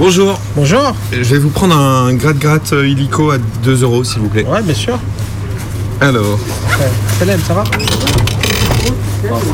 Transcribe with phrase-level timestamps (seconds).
[0.00, 0.94] Bonjour, Bonjour.
[1.12, 4.46] je vais vous prendre un gratte-gratte euh, illico à 2 euros s'il vous plaît.
[4.46, 4.98] Ouais, bien sûr.
[6.00, 6.38] Alors.
[7.18, 7.64] Salam, ça va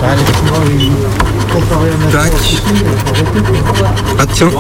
[0.05, 0.91] Allez.
[2.13, 2.33] tac.
[4.21, 4.51] Ah tiens.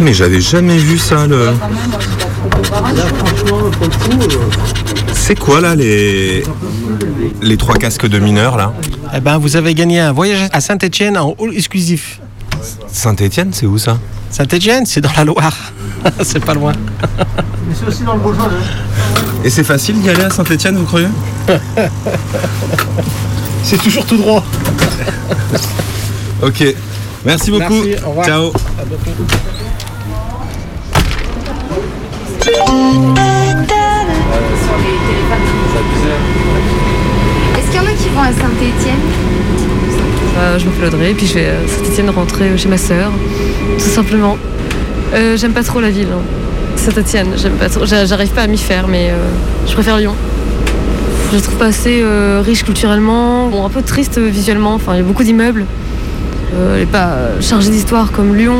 [0.00, 1.50] Mais j'avais jamais vu ça le.
[5.14, 6.42] C'est quoi là les
[7.42, 8.72] les trois casques de mineurs là?
[9.14, 12.20] Eh ben, vous avez gagné un voyage à Saint-Etienne en hall exclusif.
[12.92, 13.98] Saint-Étienne, c'est où ça
[14.30, 15.56] Saint-Etienne, c'est dans la Loire.
[16.22, 16.72] c'est pas loin.
[19.44, 21.08] Et c'est facile d'y aller à Saint-Étienne, vous croyez
[23.62, 24.44] C'est toujours tout droit.
[26.42, 26.64] Ok.
[27.22, 27.82] Merci beaucoup.
[27.84, 28.24] Merci, au revoir.
[28.26, 28.52] Ciao.
[37.58, 39.29] Est-ce qu'il y en a qui vont à Saint-Étienne?
[40.38, 43.10] Euh, je m'appelle Audrey, puis je vais à Saint-Etienne rentrer chez ma sœur,
[43.78, 44.36] tout simplement.
[45.14, 46.08] Euh, j'aime pas trop la ville.
[46.12, 46.22] hein.
[46.76, 47.28] Saint-Etienne,
[47.84, 49.14] J'arrive pas à m'y faire, mais euh,
[49.66, 50.14] je préfère Lyon.
[51.30, 54.74] Je la trouve pas assez euh, riche culturellement, bon, un peu triste euh, visuellement.
[54.74, 55.66] Enfin, il y a beaucoup d'immeubles.
[56.54, 58.56] Euh, elle est pas euh, chargée d'histoire comme Lyon.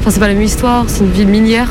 [0.00, 0.84] Enfin, c'est pas la même histoire.
[0.88, 1.68] C'est une ville minière.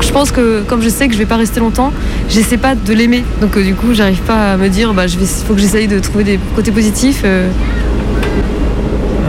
[0.00, 1.92] Je pense que comme je sais que je vais pas rester longtemps,
[2.28, 3.24] j'essaie pas de l'aimer.
[3.40, 5.04] Donc euh, du coup, j'arrive pas à me dire, bah,
[5.46, 7.22] faut que j'essaye de trouver des côtés positifs.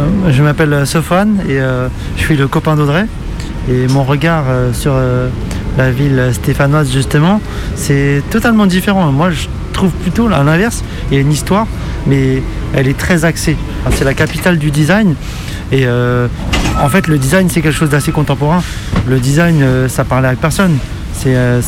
[0.02, 3.06] Euh, Euh, Je m'appelle Sofane et euh, je suis le copain d'Audrey.
[3.70, 5.30] Et mon regard euh, sur euh,
[5.78, 7.42] la ville stéphanoise, justement,
[7.76, 9.12] c'est totalement différent.
[9.12, 11.68] Moi, je trouve plutôt à l'inverse, il y a une histoire,
[12.08, 12.42] mais
[12.76, 13.56] elle est très axée.
[13.92, 15.16] C'est la capitale du design.
[15.72, 16.28] Et euh,
[16.82, 18.62] en fait, le design, c'est quelque chose d'assez contemporain.
[19.08, 20.78] Le design, euh, ça parlait à personne.
[21.28, 21.62] Euh,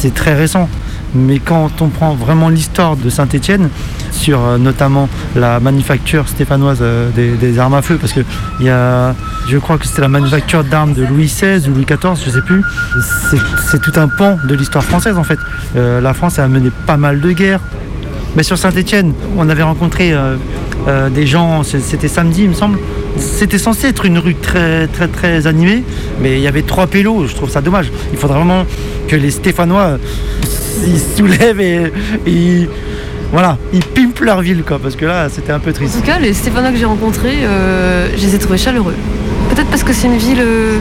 [0.00, 0.68] c'est très récent.
[1.16, 3.70] Mais quand on prend vraiment l'histoire de Saint-Étienne,
[4.12, 8.20] sur euh, notamment la manufacture stéphanoise euh, des, armes à feu, parce que
[8.60, 9.14] y a,
[9.48, 12.42] je crois que c'était la manufacture d'armes de Louis XVI ou Louis XIV, je sais
[12.42, 12.62] plus.
[13.30, 15.38] C'est- tout un pan de l'histoire française en fait.
[15.76, 17.60] Euh, la France a mené pas mal de guerres.
[18.34, 20.14] Mais sur Saint-Étienne, on avait rencontré
[21.14, 22.78] des gens, c'était samedi il me semble.
[23.18, 25.84] C'était censé être une rue très très très animée,
[26.20, 27.90] mais il y avait trois pélos, je trouve ça dommage.
[28.12, 28.66] Il faudrait vraiment
[29.08, 29.98] que les Stéphanois
[30.86, 31.92] ils se soulèvent et,
[32.26, 32.68] et ils-
[33.32, 35.96] voilà, ils pimpent leur ville quoi, parce que là c'était un peu En triste.
[35.96, 38.94] tout cas, les Stéphanois que j'ai rencontrés, euh, je les ai trouvés chaleureux.
[39.50, 40.78] Peut-être parce que c'est une ville euh,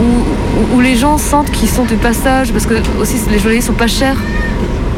[0.00, 3.72] où, où- les gens sentent qu'ils sont de passage, parce que aussi les joailliers sont
[3.72, 4.16] pas chers.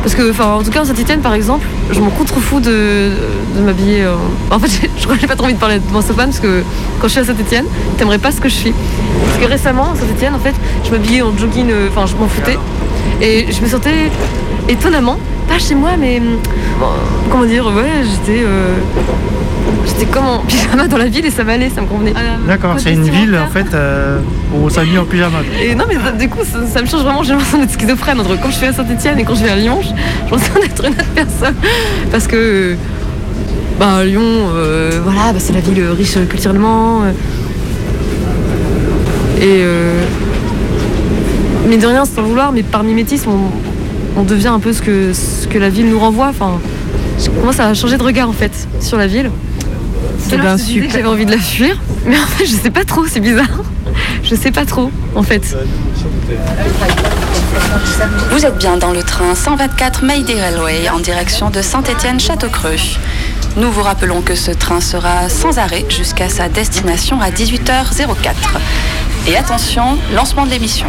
[0.03, 3.11] Parce que, enfin, en tout cas, en Saint-Etienne, par exemple, je m'en contrefous de,
[3.57, 4.03] de m'habiller.
[4.05, 4.15] euh,
[4.53, 6.39] En fait, je crois que j'ai pas trop envie de parler de mon Stéphane, parce
[6.41, 6.63] que
[7.01, 7.65] quand je suis à Saint-Etienne,
[7.99, 8.73] t'aimerais pas ce que je suis.
[9.27, 10.55] Parce que récemment, à Saint-Etienne, en fait,
[10.85, 12.57] je m'habillais en jogging, euh, enfin, je m'en foutais.
[13.21, 14.11] Et je me sentais
[14.69, 15.19] étonnamment,
[15.49, 16.37] pas chez moi, mais hum,
[16.81, 16.87] bon,
[17.31, 18.43] comment dire, ouais, j'étais.
[18.45, 18.75] euh,
[19.87, 22.13] J'étais comme en pyjama dans la ville et ça m'allait, ça me convenait.
[22.47, 24.19] D'accord, Côté c'est une ville en fait euh,
[24.55, 25.39] où on s'habille en pyjama.
[25.63, 27.23] Et non, mais du coup, ça, ça me change vraiment.
[27.23, 29.57] J'ai l'impression d'être schizophrène entre quand je suis à Saint-Etienne et quand je vais à
[29.57, 29.79] Lyon.
[29.83, 29.95] Je- J'ai
[30.31, 31.55] l'impression d'être une autre personne.
[32.11, 32.77] Parce que,
[33.79, 34.23] bah, Lyon,
[34.55, 37.03] euh, voilà, bah, c'est la ville riche culturellement.
[37.05, 37.13] euh.
[39.41, 39.93] et, euh,
[41.69, 45.13] mais de rien, sans vouloir, mais par mimétisme, on, on devient un peu ce que,
[45.13, 46.29] ce que la ville nous renvoie.
[46.29, 46.61] Enfin,
[47.23, 49.31] je commence à changer de regard en fait sur la ville.
[50.19, 50.91] C'est bien super.
[50.91, 53.63] J'avais envie de la fuir, mais en fait, je sais pas trop, c'est bizarre.
[54.23, 55.57] Je sais pas trop, en fait.
[58.31, 62.77] Vous êtes bien dans le train 124 Mayday Railway en direction de Saint-Étienne-Châteaucreux.
[63.57, 68.35] Nous vous rappelons que ce train sera sans arrêt jusqu'à sa destination à 18h04.
[69.29, 70.87] Et attention, lancement de l'émission.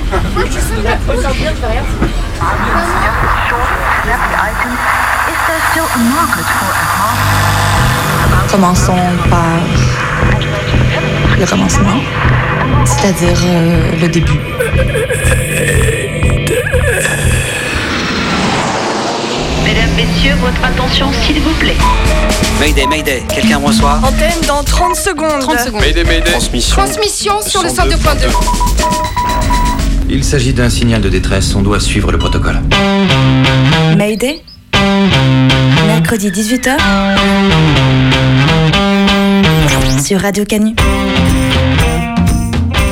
[8.51, 8.95] Commençons
[9.29, 9.43] par
[11.39, 11.99] le commencement,
[12.85, 14.39] c'est-à-dire euh, le début.
[19.67, 21.75] Mesdames, Messieurs, votre attention s'il vous plaît.
[22.57, 25.41] Mayday, Mayday, quelqu'un me reçoit Antenne dans 30 secondes.
[25.41, 25.81] 30 secondes.
[26.23, 26.75] Transmission.
[26.77, 28.29] Transmission sur le 102.2.
[30.09, 32.61] Il s'agit d'un signal de détresse, on doit suivre le protocole.
[33.97, 34.41] Mayday.
[35.85, 36.77] Mercredi 18h.
[40.01, 40.75] Sur Radio Canu.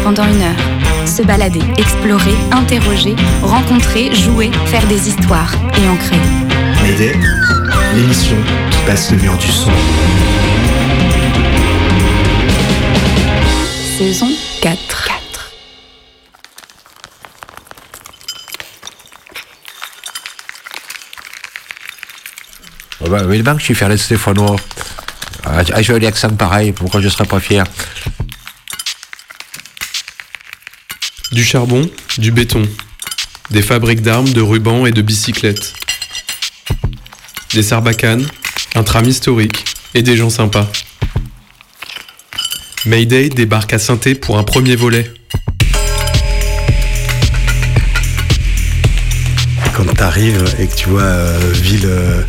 [0.04, 6.45] Pendant une heure, se balader, explorer, interroger, rencontrer, jouer, faire des histoires et en créer.
[6.86, 7.16] Mayday,
[7.96, 8.38] l'émission
[8.70, 9.72] qui passe le mur du son.
[13.98, 14.30] Saison
[14.62, 15.50] 4.
[23.02, 24.56] Oh bah, évidemment que je suis fier d'être stéphanois.
[25.44, 27.64] Ah, ah, J'ai un accent pareil, pourquoi je ne serais pas fier?
[31.32, 31.90] Du charbon,
[32.20, 32.62] du béton.
[33.50, 35.74] Des fabriques d'armes, de rubans et de bicyclettes.
[37.56, 38.28] Des sarbacanes,
[38.76, 39.64] un tram historique
[39.94, 40.70] et des gens sympas.
[42.86, 45.10] Mayday débarque à saint pour un premier volet.
[49.74, 52.24] Quand tu arrives et que tu vois euh, ville euh,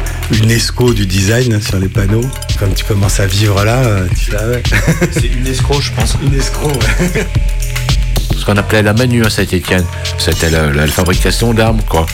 [0.45, 2.25] UNESCO du design sur les panneaux,
[2.61, 4.63] comme tu commences à vivre là, euh, tu fais ah ouais.
[5.11, 6.17] C'est UNESCO, je pense.
[6.23, 7.27] UNESCO, ouais.
[8.39, 9.87] Ce qu'on appelait la Manu à Saint-Etienne.
[10.19, 12.07] C'était la, la fabrication d'armes, quoi.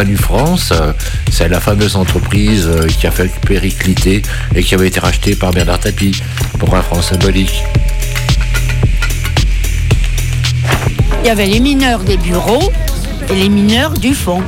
[0.00, 0.94] Manu France, euh,
[1.30, 4.22] c'est la fameuse entreprise euh, qui a fait péricliter
[4.54, 6.18] et qui avait été rachetée par Bernard Tapie
[6.58, 7.62] pour un franc symbolique.
[11.22, 12.72] Il y avait les mineurs des bureaux
[13.28, 14.42] et les mineurs du fond.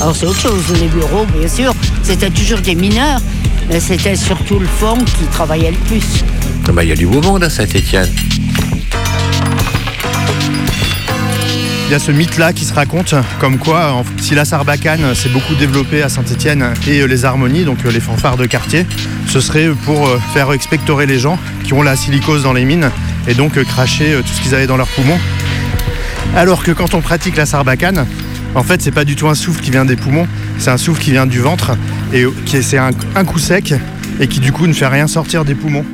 [0.00, 1.72] Alors c'est autre chose, les bureaux, bien sûr,
[2.02, 3.20] c'était toujours des mineurs,
[3.68, 6.24] mais c'était surtout le fond qui travaillait le plus.
[6.66, 8.10] Ah bah, Il y a du beau monde à Saint-Etienne.
[11.90, 15.56] Il y a ce mythe-là qui se raconte, comme quoi, si la sarbacane s'est beaucoup
[15.56, 18.86] développée à Saint-Etienne et euh, les harmonies, donc euh, les fanfares de quartier,
[19.26, 22.92] ce serait pour euh, faire expectorer les gens qui ont la silicose dans les mines
[23.26, 25.18] et donc cracher tout ce qu'ils avaient dans leurs poumons.
[26.36, 28.06] Alors que quand on pratique la sarbacane,
[28.54, 30.28] en fait, c'est pas du tout un souffle qui vient des poumons,
[30.58, 31.72] c'est un souffle qui vient du ventre
[32.12, 32.92] et qui est- c'est un
[33.24, 33.74] coup sec
[34.20, 35.84] et qui du coup ne fait rien sortir des poumons.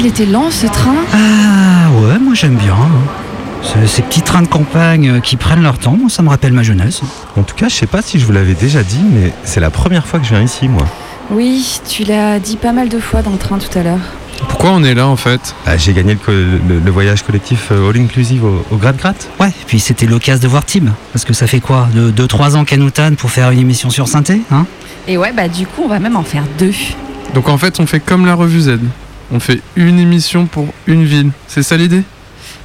[0.00, 2.74] Qu'il était lent ce train Ah ouais, moi j'aime bien.
[3.62, 6.54] Ce- Ces petits trains de campagne euh, qui prennent leur temps, moi, ça me rappelle
[6.54, 7.02] ma jeunesse.
[7.36, 9.68] En tout cas, je sais pas si je vous l'avais déjà dit, mais c'est la
[9.68, 10.86] première fois que je viens ici, moi.
[11.30, 13.98] Oui, tu l'as dit pas mal de fois dans le train tout à l'heure.
[14.48, 15.54] Pourquoi on est là en fait?
[15.66, 18.96] Ah, J'ai gagné le, co- le- le voyage collectif euh, all inclusive au, au Grad
[18.96, 19.12] Grat.
[19.38, 20.94] Ouais, et puis c'était l'occasion de voir Tim.
[21.12, 21.88] Parce que ça fait quoi?
[21.94, 24.64] 2-3 ans qu'elle nous tanne pour faire une émission sur Synthé hein?
[25.06, 26.72] Et ouais, bah du coup, on va même en faire deux.
[27.34, 28.78] Donc en fait, on fait comme la revue Z.
[29.32, 31.30] On fait une émission pour une ville.
[31.46, 32.02] C'est ça l'idée?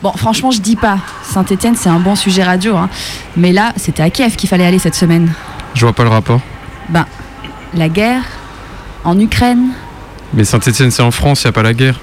[0.01, 0.97] Bon, franchement, je dis pas.
[1.23, 2.75] Saint-Etienne, c'est un bon sujet radio.
[2.75, 2.89] hein.
[3.37, 5.31] Mais là, c'était à Kiev qu'il fallait aller cette semaine.
[5.73, 6.41] Je vois pas le rapport.
[6.89, 7.05] Ben,
[7.73, 8.23] la guerre
[9.03, 9.69] en Ukraine.
[10.33, 11.99] Mais Saint-Etienne, c'est en France, y a pas la guerre.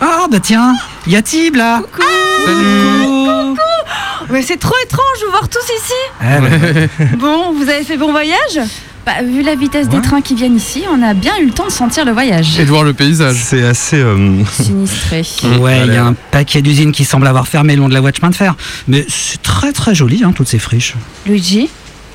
[0.00, 0.74] Ah bah tiens,
[1.06, 3.56] y a Tib là Coucou
[4.28, 8.60] Mais c'est trop étrange de vous voir tous ici Bon, vous avez fait bon voyage?
[9.06, 11.66] Bah, Vu la vitesse des trains qui viennent ici, on a bien eu le temps
[11.66, 12.58] de sentir le voyage.
[12.58, 13.36] Et de voir le paysage.
[13.42, 13.96] C'est assez.
[13.96, 15.22] euh, Sinistré.
[15.60, 18.00] Ouais, il y a un paquet d'usines qui semblent avoir fermé le long de la
[18.00, 18.54] voie de chemin de fer.
[18.88, 20.94] Mais c'est très très joli, hein, toutes ces friches.
[21.26, 21.68] Luigi,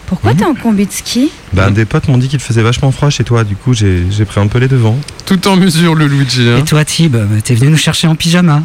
[0.08, 1.30] pourquoi t'es en combi de ski?
[1.54, 4.42] Bah, des potes m'ont dit qu'il faisait vachement froid chez toi, du coup j'ai pris
[4.42, 4.98] un peu les devants.
[5.26, 6.50] Tout en mesure, le Luigi.
[6.50, 6.58] hein.
[6.58, 7.16] Et toi Tib,
[7.46, 8.62] t'es venu nous chercher en pyjama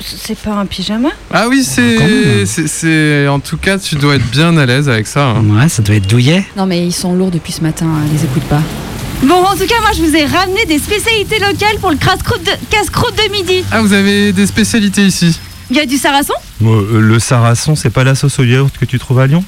[0.00, 1.08] C'est pas un pyjama?
[1.32, 1.64] Ah oui, même.
[1.64, 2.46] c'est.
[2.46, 5.26] c'est- c'est- En tout cas, tu dois être bien à l'aise avec ça.
[5.28, 5.44] hein.
[5.44, 6.44] Ouais, ça doit être douillet.
[6.56, 8.60] Non mais ils sont lourds depuis ce matin, hein, les écoute pas.
[9.22, 12.42] Bon, en tout cas, moi je vous ai ramené des spécialités locales pour le casse-croûte
[12.44, 13.64] de, casse-croûte de midi.
[13.70, 15.38] Ah, vous avez des spécialités ici?
[15.70, 18.84] Il y a du sarrason Euh, le sarrason, c'est pas la sauce au yaourt que
[18.84, 19.42] tu trouves à Lyon?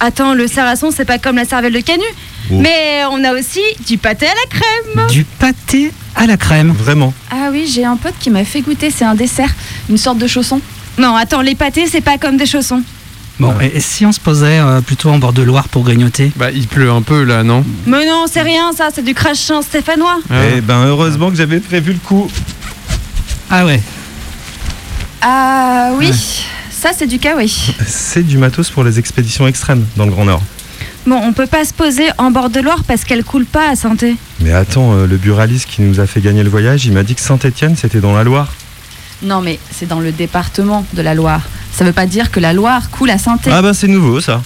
[0.00, 2.02] Attends, le sarrason, c'est pas comme la cervelle de canu.
[2.50, 2.54] Oh.
[2.58, 5.06] Mais on a aussi du pâté à la crème.
[5.08, 6.72] Du pâté à la crème.
[6.72, 9.50] Vraiment Ah oui, j'ai un pote qui m'a fait goûter, c'est un dessert,
[9.90, 10.60] une sorte de chausson.
[10.98, 12.82] Non, attends, les pâtés, c'est pas comme des chaussons.
[13.38, 16.30] Bon, et, et si on se posait euh, plutôt en bord de Loire pour grignoter?
[16.36, 17.64] Bah, il pleut un peu là, non?
[17.86, 20.18] Mais non, c'est rien, ça, c'est du crachin stéphanois.
[20.56, 22.30] Eh ben heureusement que j'avais prévu le coup.
[23.50, 23.80] Ah ouais
[25.22, 26.10] Ah oui,
[26.80, 27.52] ça c'est du kawaii.
[27.86, 30.42] C'est du matos pour les expéditions extrêmes dans le Grand Nord.
[31.06, 33.76] Bon, on peut pas se poser en bord de Loire parce qu'elle coule pas à
[33.76, 34.16] santé.
[34.40, 37.14] Mais attends, euh, le buraliste qui nous a fait gagner le voyage, il m'a dit
[37.14, 38.52] que Saint-Étienne c'était dans la Loire.
[39.22, 41.42] Non, mais c'est dans le département de la Loire.
[41.72, 43.50] Ça veut pas dire que la Loire coule à santé.
[43.52, 44.42] Ah bah c'est nouveau ça.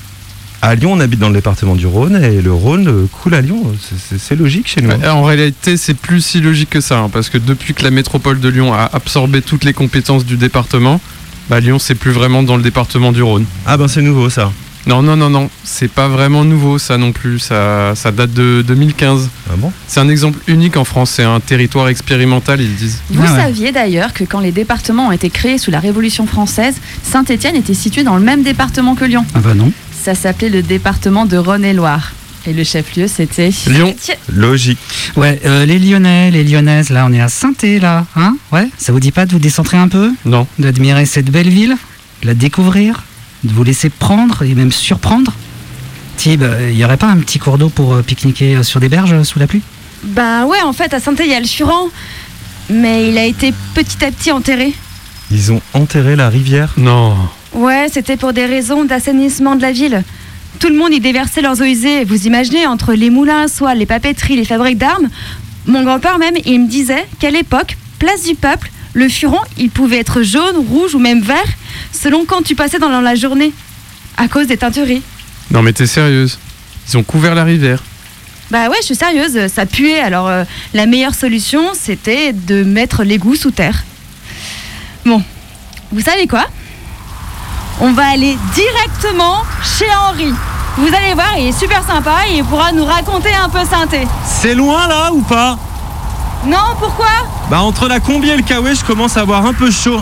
[0.62, 3.42] À Lyon, on habite dans le département du Rhône et le Rhône euh, coule à
[3.42, 3.62] Lyon.
[3.80, 4.90] C'est- C'est c'est logique chez nous.
[4.90, 4.98] hein.
[4.98, 7.90] Ouais, En réalité, c'est plus si logique que ça, hein, parce que depuis que la
[7.90, 11.00] métropole de Lyon a absorbé toutes les compétences du département,
[11.48, 13.44] bah Lyon, c'est plus vraiment dans le département du Rhône.
[13.66, 14.50] Ah ben c'est nouveau ça.
[14.86, 18.62] Non, non, non, non, c'est pas vraiment nouveau ça non plus, ça, ça date de
[18.66, 19.30] 2015.
[19.48, 19.72] Ah bon?
[19.88, 23.00] C'est un exemple unique en France, c'est un territoire expérimental, ils disent.
[23.10, 23.40] Vous Ah ouais.
[23.44, 27.72] saviez d'ailleurs que quand les départements ont été créés sous la Révolution française, Saint-Étienne était
[27.72, 29.24] situé dans le même département que Lyon?
[29.34, 29.72] Ah bah non.
[30.02, 32.12] Ça s'appelait le département de Rhône-et-Loire.
[32.46, 33.94] Et le chef-lieu, c'était Lyon.
[34.28, 34.78] Logique.
[35.16, 38.92] Ouais, euh, les Lyonnais, les Lyonnaises, là, on est à Saint-É, là, hein Ouais, ça
[38.92, 40.12] vous dit pas de vous décentrer un peu?
[40.26, 40.46] Non.
[40.58, 41.76] D'admirer cette belle ville
[42.22, 43.04] De la découvrir
[43.44, 45.32] De vous laisser prendre et même surprendre?
[46.18, 48.88] Tib, il y aurait pas un petit cours d'eau pour euh, pique-niquer euh, sur des
[48.88, 49.62] berges euh, sous la pluie?
[50.04, 51.88] Bah ouais, en fait, à saint il y a le Suran.
[52.70, 54.74] Mais il a été petit à petit enterré.
[55.30, 56.74] Ils ont enterré la rivière?
[56.76, 57.16] Non.
[57.52, 60.02] Ouais, c'était pour des raisons d'assainissement de la ville.
[60.60, 62.04] Tout le monde y déversait leurs eaux usées.
[62.04, 65.08] Vous imaginez, entre les moulins à soie, les papeteries, les fabriques d'armes.
[65.66, 69.98] Mon grand-père même, il me disait qu'à l'époque, place du peuple, le furon, il pouvait
[69.98, 71.48] être jaune, rouge ou même vert,
[71.92, 73.52] selon quand tu passais dans la journée,
[74.16, 75.02] à cause des teintureries.
[75.50, 76.38] Non mais t'es sérieuse
[76.88, 77.82] Ils ont couvert la rivière.
[78.50, 79.98] Bah ouais, je suis sérieuse, ça puait.
[79.98, 80.44] Alors euh,
[80.74, 83.84] la meilleure solution, c'était de mettre l'égout sous terre.
[85.04, 85.22] Bon,
[85.90, 86.46] vous savez quoi?
[87.80, 90.32] On va aller directement chez Henri.
[90.76, 94.06] Vous allez voir, il est super sympa et il pourra nous raconter un peu synthé.
[94.24, 95.56] C'est loin là ou pas?
[96.46, 97.06] Non, pourquoi?
[97.50, 100.00] Bah entre la combi et le kawaii, je commence à avoir un peu chaud.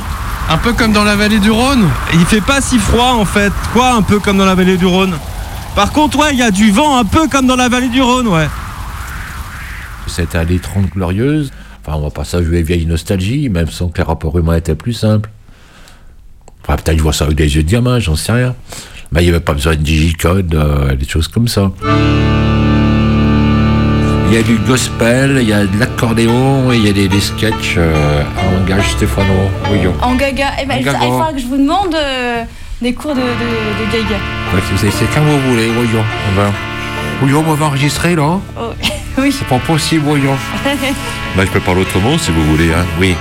[0.50, 3.52] Un peu comme dans la vallée du Rhône Il fait pas si froid en fait.
[3.72, 5.16] Quoi, un peu comme dans la vallée du Rhône?
[5.74, 8.02] Par contre, ouais, il y a du vent un peu comme dans la vallée du
[8.02, 8.48] Rhône, ouais.
[10.06, 11.50] Cette année 30 glorieuse,
[11.80, 14.92] enfin, on va pas s'ajouer vieille nostalgie, même sans que les rapports humains étaient plus
[14.92, 15.30] simples.
[16.64, 18.54] Enfin, peut-être je vois ça avec des yeux de gamin, j'en sais rien.
[19.10, 21.70] Mais il n'y avait pas besoin de digicode, euh, des choses comme ça.
[24.28, 27.06] Il y a du gospel, il y a de l'accordéon et il y a des,
[27.08, 29.50] des sketchs euh, en langage stéphanois.
[29.66, 29.92] Voyons.
[30.00, 30.52] En gaga.
[30.62, 30.98] Eh ben, En il gaga.
[31.00, 32.42] faudra que je vous demande euh,
[32.80, 34.16] des cours de, de, de gaga.
[34.54, 36.04] Ouais, c'est- quand vous voulez, voyons.
[36.32, 36.50] On va...
[37.20, 38.70] Voyons, on va enregistrer là Oh,
[39.18, 39.30] oui.
[39.38, 40.36] C'est pas possible, voyons.
[41.36, 42.84] Bah, je peux parler autrement si vous voulez, hein.
[43.00, 43.14] Oui.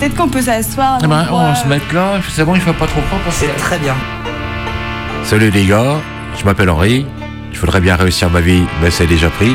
[0.00, 0.98] Peut-être qu'on peut s'asseoir.
[1.04, 3.38] Eh ben, on va se mettre là, c'est bon, il fait pas trop froid parce
[3.38, 3.46] que...
[3.46, 3.94] C'est très bien.
[5.24, 5.96] Salut les gars,
[6.38, 7.04] je m'appelle Henri.
[7.52, 9.54] Je voudrais bien réussir ma vie, mais c'est déjà pris.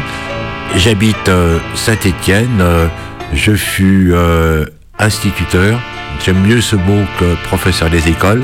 [0.76, 2.60] J'habite euh, Saint-Étienne.
[2.62, 2.88] euh,
[3.34, 4.66] je fus euh,
[5.00, 5.80] instituteur.
[6.24, 8.44] J'aime mieux ce mot que professeur des écoles.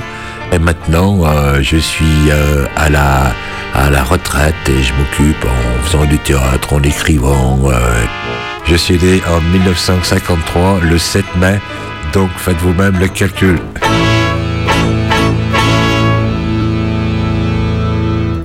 [0.51, 3.31] Et maintenant, euh, je suis euh, à la
[3.75, 7.59] à la retraite et je m'occupe en faisant du théâtre, en écrivant.
[7.65, 7.79] euh.
[8.65, 11.59] Je suis né en 1953, le 7 mai.
[12.13, 13.57] Donc faites vous-même le calcul.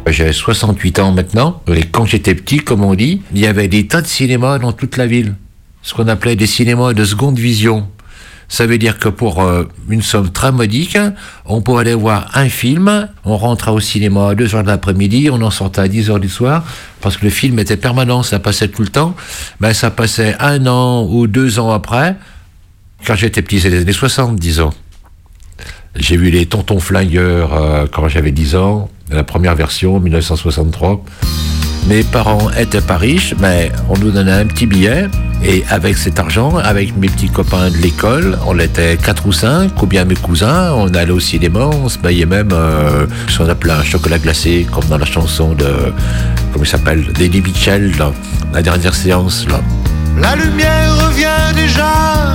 [0.09, 3.89] J'ai 68 ans maintenant, et quand j'étais petit, comme on dit, il y avait des
[3.89, 5.35] tas de cinémas dans toute la ville.
[5.83, 7.89] Ce qu'on appelait des cinémas de seconde vision.
[8.49, 10.97] Ça veut dire que pour euh, une somme très modique,
[11.45, 15.29] on pouvait aller voir un film, on rentrait au cinéma à 2 heures de l'après-midi,
[15.33, 16.65] on en sortait à 10 heures du soir,
[17.01, 19.17] parce que le film était permanent, ça passait tout le temps,
[19.59, 22.15] mais ça passait un an ou deux ans après.
[23.05, 24.71] Quand j'étais petit, c'était les années 60, disons.
[25.95, 31.03] J'ai vu les Tontons Flingueurs euh, quand j'avais 10 ans, la première version, 1963.
[31.89, 35.09] Mes parents étaient pas riches, mais on nous donnait un petit billet.
[35.45, 39.81] Et avec cet argent, avec mes petits copains de l'école, on était quatre ou cinq,
[39.83, 43.49] ou bien mes cousins, on allait au cinéma, on se baillait même euh, ce qu'on
[43.49, 45.93] appelait un chocolat glacé, comme dans la chanson de,
[46.53, 47.93] comment il s'appelle, d'Eddie Mitchell,
[48.53, 49.47] la dernière séance.
[50.19, 52.35] La lumière revient déjà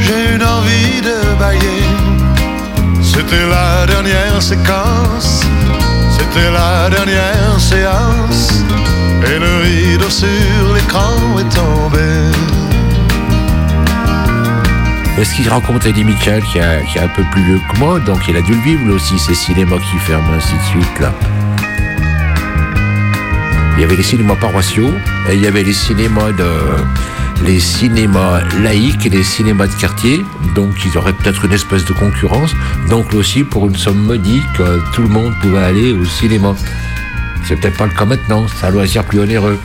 [0.00, 1.84] j'ai une envie de bailler.
[3.02, 5.42] C'était la dernière séquence,
[6.10, 8.50] c'était la dernière séance,
[9.24, 12.00] et le rideau sur l'écran est tombé.
[15.16, 18.00] Est-ce qu'il rencontre Eddie Mitchell, qui, a- qui est un peu plus vieux que moi,
[18.00, 21.12] donc il a dû le vivre aussi, ces cinémas qui ferment, ainsi de suite, là.
[23.76, 24.92] Il y avait les cinémas paroissiaux,
[25.30, 26.48] et il y avait les cinémas de,
[27.44, 30.24] les cinémas laïques et les cinémas de quartier,
[30.54, 32.52] donc ils auraient peut-être une espèce de concurrence.
[32.88, 36.54] Donc aussi, pour une somme modique, euh, tout le monde pouvait aller au cinéma.
[37.46, 39.58] C'est peut-être pas le cas maintenant, c'est un loisir plus onéreux.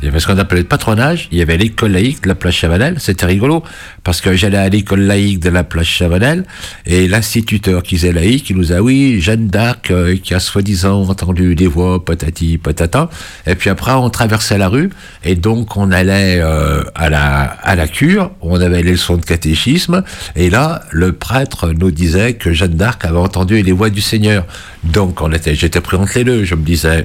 [0.00, 2.34] Il y avait ce qu'on appelait le patronage, il y avait l'école laïque de la
[2.36, 3.64] place Chavanel, c'était rigolo,
[4.04, 6.44] parce que j'allais à l'école laïque de la place Chavanel,
[6.86, 11.02] et l'instituteur qui faisait laïque, il nous a oui, Jeanne d'Arc, euh, qui a soi-disant
[11.08, 13.10] entendu des voix, patati, patata,
[13.46, 14.90] et puis après, on traversait la rue,
[15.24, 19.24] et donc on allait euh, à, la, à la cure, on avait les leçons de
[19.24, 20.04] catéchisme,
[20.36, 24.46] et là, le prêtre nous disait que Jeanne d'Arc avait entendu les voix du Seigneur.
[24.84, 27.04] Donc, on était, j'étais pris entre les deux, je me disais,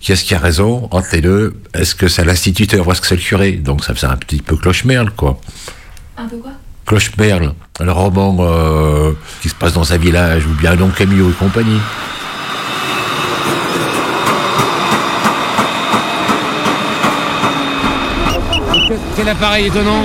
[0.00, 3.16] Qu'est-ce qui a raison entre les deux Est-ce que c'est l'instituteur ou est-ce que c'est
[3.16, 5.38] le curé Donc ça faisait un petit peu cloche-merle, quoi.
[6.16, 6.52] Un peu quoi?
[6.86, 11.34] Cloche-merle, le roman euh, qui se passe dans un village, ou bien Don Camillo et
[11.34, 11.78] compagnie.
[19.16, 20.02] Quel appareil étonnant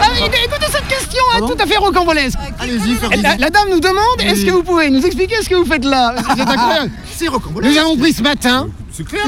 [0.00, 2.38] Ah, écoutez cette question pas tout à fait rocambolesque.
[2.58, 5.54] Allez-y, faites La, la dame nous demande est-ce que vous pouvez nous expliquer ce que
[5.54, 6.14] vous faites là?
[6.36, 6.90] C'est incroyable.
[7.16, 7.72] C'est rocambolesque.
[7.72, 8.68] Nous avons pris ce matin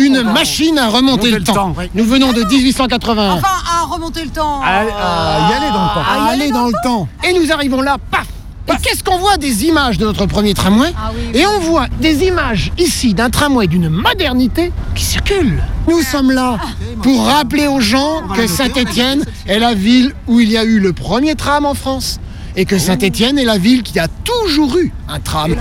[0.00, 1.74] une machine à remonter le temps.
[1.94, 3.34] Nous venons de 1880.
[3.34, 4.60] Enfin, à remonter le temps.
[4.62, 6.02] à, à y aller dans le temps.
[6.08, 7.08] À aller dans le temps.
[7.28, 8.26] Et nous arrivons là, paf
[8.68, 10.92] Et qu'est-ce qu'on voit des images de notre premier tramway
[11.34, 15.62] Et on voit des images ici d'un tramway d'une modernité qui circule.
[15.88, 16.58] Nous sommes là
[17.02, 20.92] pour rappeler aux gens que Saint-Étienne est la ville où il y a eu le
[20.92, 22.18] premier tram en France.
[22.58, 25.54] Et que Saint-Étienne est la ville qui a toujours eu un tram.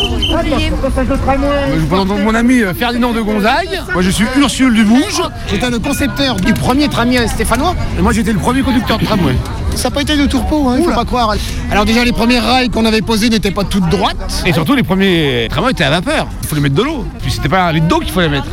[2.24, 3.82] Mon ami euh, Ferdinand de Gonzague.
[3.92, 5.22] Moi, je suis Ursule Dubouge.
[5.50, 7.76] J'étais le concepteur du premier tramway stéphanois.
[8.00, 9.36] Et moi, j'étais le premier conducteur de tramway.
[9.76, 11.36] Ça n'a pas été de tourpeau, hein, il faut pas croire.
[11.70, 14.44] Alors déjà, les premiers rails qu'on avait posés n'étaient pas toutes droites.
[14.46, 16.28] Et surtout, les premiers tramways étaient à vapeur.
[16.44, 17.06] Il fallait mettre de l'eau.
[17.22, 18.48] Puis c'était pas litre d'eau qu'il fallait mettre.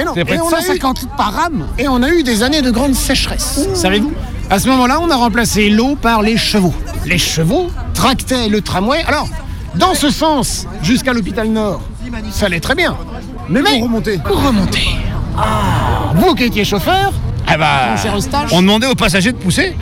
[0.00, 1.66] Et non, et de on a 150 litres par rame.
[1.78, 3.68] Et on a eu des années de grande sécheresse.
[3.74, 4.12] Savez-vous
[4.52, 6.74] À ce moment-là, on a remplacé l'eau par les chevaux.
[7.06, 9.02] Les chevaux tractaient le tramway.
[9.08, 9.26] Alors,
[9.76, 11.80] dans ce sens, jusqu'à l'hôpital Nord,
[12.32, 12.94] ça allait très bien.
[13.48, 14.18] Mais, pour remonter.
[14.18, 14.88] Pour remonter.
[15.38, 17.14] Ah, vous qui étiez chauffeur,
[17.50, 17.96] Eh ben,
[18.52, 19.74] on demandait aux passagers de pousser.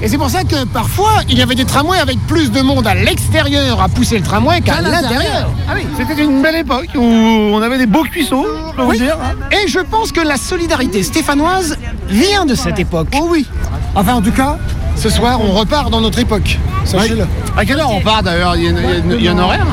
[0.00, 2.86] Et c'est pour ça que parfois, il y avait des tramways avec plus de monde
[2.86, 5.48] à l'extérieur à pousser le tramway qu'à l'intérieur.
[5.68, 8.98] Ah oui, c'était une belle époque où on avait des beaux cuisseaux, je peux Oui.
[8.98, 9.16] vous dire.
[9.50, 11.76] Et je pense que la solidarité stéphanoise
[12.08, 13.08] vient de cette époque.
[13.14, 13.46] Oh oui.
[13.94, 14.56] Enfin, en tout cas,
[14.96, 16.58] ce soir, on repart dans notre époque.
[16.84, 17.26] Sachez-le.
[17.56, 18.72] À quelle heure on part d'ailleurs il y, a
[19.16, 19.66] il y un horaire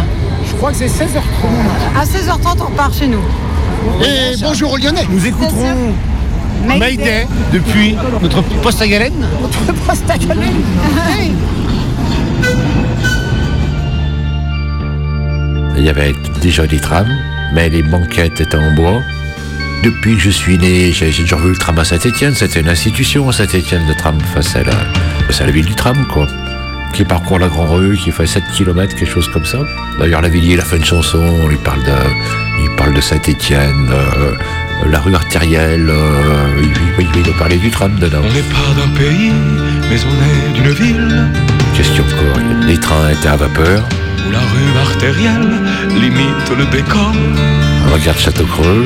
[0.46, 1.98] Je crois que c'est 16h30.
[1.98, 3.22] À 16h30, on repart chez nous.
[4.04, 5.08] Et bonjour aux Lyonnais.
[5.10, 5.94] Nous écouterons
[6.68, 9.26] Mayday depuis notre poste à galène.
[9.42, 10.64] Notre poste à galène.
[15.78, 17.08] Il y avait déjà des trams,
[17.54, 19.00] mais les banquettes étaient en bois.
[19.84, 22.34] Depuis que je suis né, j'ai toujours vu le tram à Saint-Etienne.
[22.36, 24.18] C'était une institution à Saint-Etienne, le tram.
[24.24, 26.28] Enfin, c'est la, la ville du tram, quoi.
[26.94, 29.60] Qui parcourt la Grand Rue, qui fait 7 km, quelque chose comme ça.
[30.00, 31.94] D'ailleurs, Lavillier, il a fait une chanson, il parle de,
[32.64, 33.90] il parle de Saint-Etienne,
[34.90, 38.22] la rue artérielle, euh, il, il, il a parlé du tram dedans.
[38.24, 39.32] On n'est pas d'un pays,
[39.90, 41.28] mais on est d'une ville
[41.78, 43.88] Question quoi Les trains étaient à vapeur.
[44.28, 45.60] où la rue artérielle
[45.94, 47.14] limite le décor.
[47.88, 48.86] On regarde Château-Creux.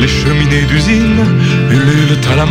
[0.00, 1.24] Les cheminées d'usine
[1.70, 2.46] ululent à la.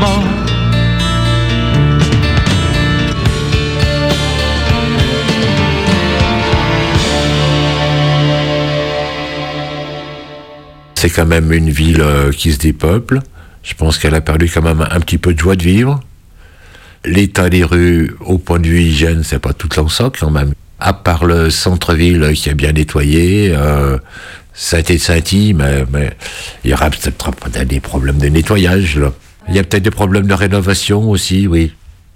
[10.96, 13.20] C'est quand même une ville euh, qui se dépeuple.
[13.64, 16.02] Je pense qu'elle a perdu quand même un petit peu de joie de vivre.
[17.06, 20.54] L'état des rues, au point de vue hygiène, c'est pas tout l'ensemble quand même.
[20.80, 23.98] À part le centre-ville qui est bien nettoyé, euh,
[24.58, 25.86] ça a été mais,
[26.66, 28.98] il y aura peut-être des problèmes de nettoyage.
[28.98, 29.14] Là.
[29.48, 31.74] Il y a peut-être des problèmes de rénovation aussi, oui.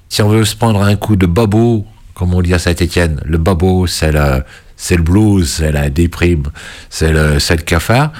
[0.09, 3.37] Si on veut se prendre un coup de babo, comme on dit à Saint-Étienne, le
[3.37, 4.43] babo, c'est le,
[4.75, 6.43] c'est le blues, c'est la déprime,
[6.89, 8.11] c'est le, c'est le cafard.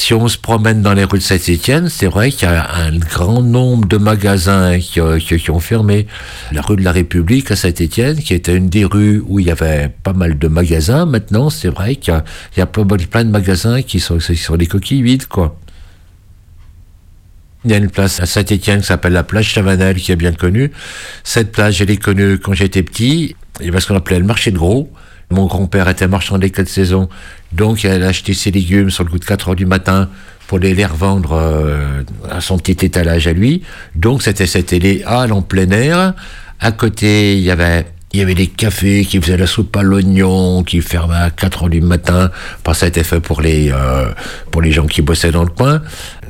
[0.00, 2.96] Si on se promène dans les rues de Saint-Étienne, c'est vrai qu'il y a un
[2.96, 6.06] grand nombre de magasins qui, euh, qui- ont fermé.
[6.52, 9.50] La rue de la République à Saint-Étienne, qui était une des rues où il y
[9.50, 12.14] avait pas mal de magasins, maintenant, c'est vrai qu'il
[12.56, 14.18] y a, plein de magasins qui sont,
[14.56, 15.58] des coquilles vides, quoi.
[17.64, 20.32] Il y a une place à Saint-Étienne qui s'appelle la plage Chavanel, qui est bien
[20.32, 20.70] connue.
[21.24, 23.34] Cette plage, elle est connue quand j'étais petit.
[23.58, 24.92] Il y avait ce qu'on appelait le marché de gros.
[25.30, 27.08] Mon grand-père était marchand d'école de saison,
[27.52, 30.08] donc il a acheté ses légumes sur le coup de 4 heures du matin
[30.46, 33.62] pour les revendre euh, à son petit étalage à lui.
[33.94, 36.14] Donc c'était c'était les halles en plein air.
[36.58, 39.82] À côté, il y avait il y avait des cafés qui faisaient la soupe à
[39.82, 42.30] l'oignon, qui fermaient à 4 heures du matin,
[42.64, 44.10] parce que ça a été fait pour les, euh,
[44.50, 45.82] pour les gens qui bossaient dans le coin.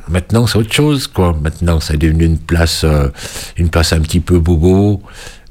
[0.09, 1.37] Maintenant, c'est autre chose, quoi.
[1.41, 3.07] Maintenant, c'est devenu une place, euh,
[3.55, 5.01] une place un petit peu bobo.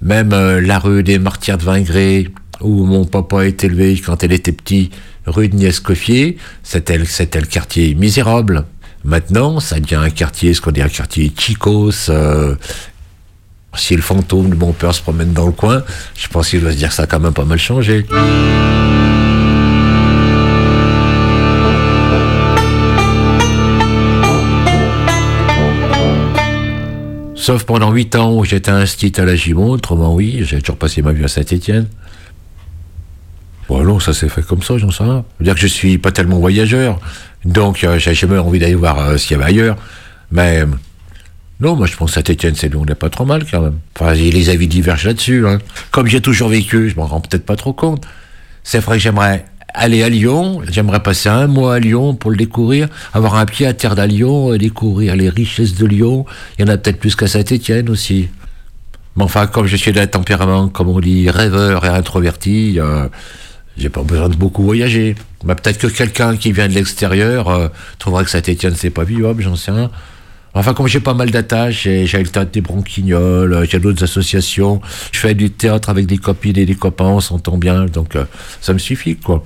[0.03, 2.29] Même la rue des Martyrs de Vingré,
[2.61, 4.91] où mon papa est élevé quand elle était petit,
[5.27, 8.65] rue de Niescoffier, c'était, le- quartier misérable.
[9.05, 12.09] Maintenant, ça devient un quartier, ce qu'on dit un quartier chicos.
[12.09, 12.55] euh,
[13.75, 15.85] si le fantôme de mon père se promène dans le coin,
[16.17, 18.05] je pense qu'il doit se dire que ça a quand même pas mal changé.
[27.35, 31.01] Sauf pendant 8 ans où j'étais instit à la Gimont, autrement oui, j'ai toujours passé
[31.03, 31.87] ma vie à Saint-Étienne.
[33.69, 35.25] Bon non, ça s'est fait comme ça, j'en sais rien.
[35.41, 36.99] Dire que je suis pas tellement voyageur,
[37.45, 39.77] donc euh, j'ai jamais envie d'aller voir euh, ce qu'il y avait ailleurs.
[40.33, 40.67] Mais euh,
[41.61, 43.79] non, moi je pense que Saint-Étienne, c'est on n'est pas trop mal quand même.
[43.95, 45.47] Enfin, les avis divergent là-dessus.
[45.47, 45.59] hein.
[45.91, 48.05] Comme j'ai toujours vécu, je m'en rends peut-être pas trop compte.
[48.65, 52.39] C'est vrai que j'aimerais aller à Lyon, j'aimerais passer un mois à Lyon pour le
[52.39, 56.25] découvrir, avoir un pied à terre d'à Lyon, et découvrir les richesses de Lyon.
[56.59, 58.29] Il y en a peut-être plus qu'à Saint-Étienne aussi.
[59.17, 63.09] Mais enfin, comme je suis d'un tempérament, comme on dit, rêveur et introverti, euh,
[63.79, 65.15] j'ai pas besoin de beaucoup voyager.
[65.45, 69.43] Mais peut-être que quelqu'un qui vient de l'extérieur euh, trouvera que Saint-Etienne, c'est pas vivable,
[69.43, 69.91] j'en sais rien.
[70.55, 74.81] Enfin, comme j'ai pas mal d'attaches, j'ai le théâtre des Bronquignoles, euh, j'ai d'autres associations,
[75.13, 78.25] je fais du théâtre avec des copines et des copains, on s'entend bien, donc euh,
[78.61, 79.45] ça me suffit, quoi.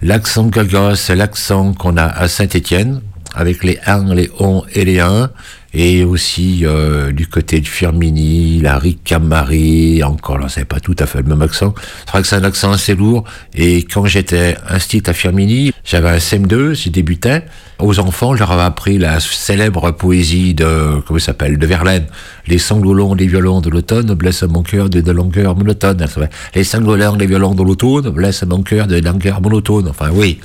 [0.00, 3.00] L'accent gaga, c'est l'accent qu'on a à Saint-Étienne,
[3.34, 5.30] avec les 1, les on et les 1,
[5.74, 11.06] et aussi euh, du côté de Firmini, la Ricamarie, encore là, c'est pas tout à
[11.06, 11.74] fait le même accent.
[12.04, 16.10] C'est vrai que c'est un accent assez lourd, et quand j'étais instit à Firmini, j'avais
[16.10, 17.44] un CM2, j'y débutais,
[17.78, 22.06] aux enfants, je appris la célèbre poésie de, comment ça s'appelle, de Verlaine.
[22.46, 26.06] Les sanglots longs des violons de l'automne blessent mon cœur de, de longueur monotone.
[26.54, 29.88] Les sanglots longs des violons de l'automne blessent mon cœur de longueur monotone.
[29.88, 30.38] Enfin, oui.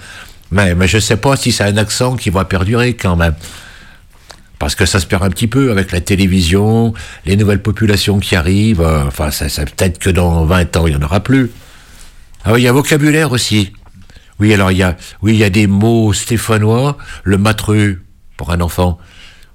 [0.51, 3.35] Mais, mais je sais pas si c'est un accent qui va perdurer quand même.
[4.59, 6.93] Parce que ça se perd un petit peu avec la télévision,
[7.25, 8.81] les nouvelles populations qui arrivent.
[8.81, 11.51] euh, enfin, ça, ça peut-être que dans 20 ans, il n'y en aura plus.
[12.43, 13.73] Ah oui, il y a vocabulaire aussi.
[14.39, 16.97] Oui, alors il y a, oui, il y a des mots stéphanois.
[17.23, 17.99] Le matreux,
[18.35, 18.97] pour un enfant.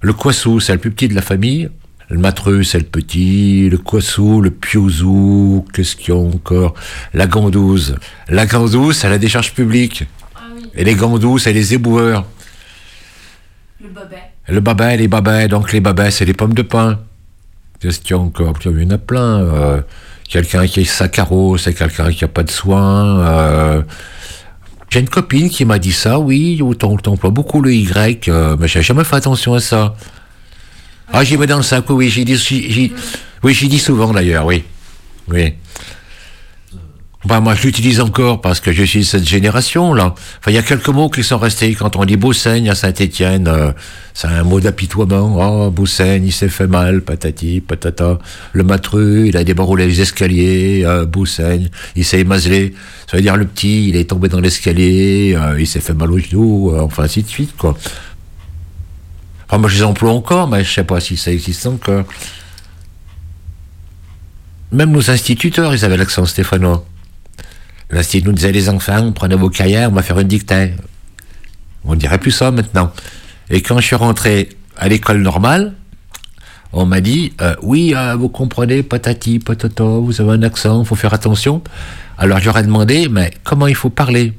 [0.00, 1.68] Le coissou, c'est le plus petit de la famille.
[2.08, 3.70] Le matreux, c'est le petit.
[3.70, 5.64] Le coissou, le piouzou.
[5.72, 6.74] Qu'est-ce qu'il y a encore?
[7.14, 7.96] La gandouze.
[8.28, 10.04] La gandouze, c'est la décharge publique.
[10.74, 12.26] Et les gandous, c'est les éboueurs.
[13.82, 14.31] Le babet.
[14.48, 16.98] Le babet, les babets, donc les babets, c'est les pommes de pain.
[17.84, 19.40] A encore Il y en a plein.
[19.40, 19.80] euh,
[20.28, 23.20] quelqu'un qui est sacaro, c'est quelqu'un qui a pas de soins.
[23.20, 23.82] euh.
[24.90, 28.68] J'ai une copine qui m'a dit ça, oui, autant t'emploies beaucoup le Y, euh, mais
[28.68, 29.94] j'ai jamais fait attention à ça.
[31.12, 32.92] Ah, j'y mets dans le sac, oui, j'y dis,
[33.42, 34.64] oui, j'y dis souvent d'ailleurs, oui.
[35.28, 35.54] Oui.
[37.24, 40.14] Bah, moi, je l'utilise encore parce que je suis de cette génération, là.
[40.40, 41.72] Enfin, il y a quelques mots qui sont restés.
[41.74, 43.70] Quand on dit Beausaigne à Saint-Étienne, euh,
[44.12, 45.36] c'est un mot d'apitoiement.
[45.38, 48.18] Oh, Beausaigne, il s'est fait mal, patati, patata.
[48.52, 51.06] Le matreux, il a débarroulé les escaliers, euh,
[51.94, 52.74] il s'est émaselé.
[53.08, 56.10] Ça veut dire le petit, il est tombé dans l'escalier, euh, il s'est fait mal
[56.10, 57.78] au genou, euh, enfin, ainsi de suite, quoi.
[59.46, 62.04] Enfin, moi, je les emploie encore, mais je sais pas si ça existe encore.
[64.72, 66.84] Même nos instituteurs, ils avaient l'accent stéphanois.
[67.92, 70.72] L'institut nous disait les enfants, prenez vos cahiers, on va faire une dictée.
[71.84, 72.90] On dirait plus ça maintenant.
[73.50, 75.74] Et quand je suis rentré à l'école normale,
[76.72, 80.94] on m'a dit euh, oui, euh, vous comprenez, patati, patata, vous avez un accent, faut
[80.94, 81.62] faire attention.
[82.16, 84.32] Alors je leur ai demandé mais comment il faut parler?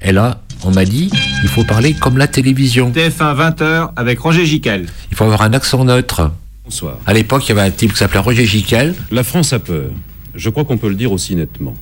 [0.00, 1.10] Et là, on m'a dit
[1.42, 2.90] il faut parler comme la télévision.
[2.90, 4.86] TF1 20h avec Roger Giquel.
[5.10, 6.32] Il faut avoir un accent neutre.
[6.64, 6.96] Bonsoir.
[7.04, 8.94] À l'époque, il y avait un type qui s'appelait Roger Giquel.
[9.10, 9.90] La France a peur.
[10.34, 11.74] Je crois qu'on peut le dire aussi nettement.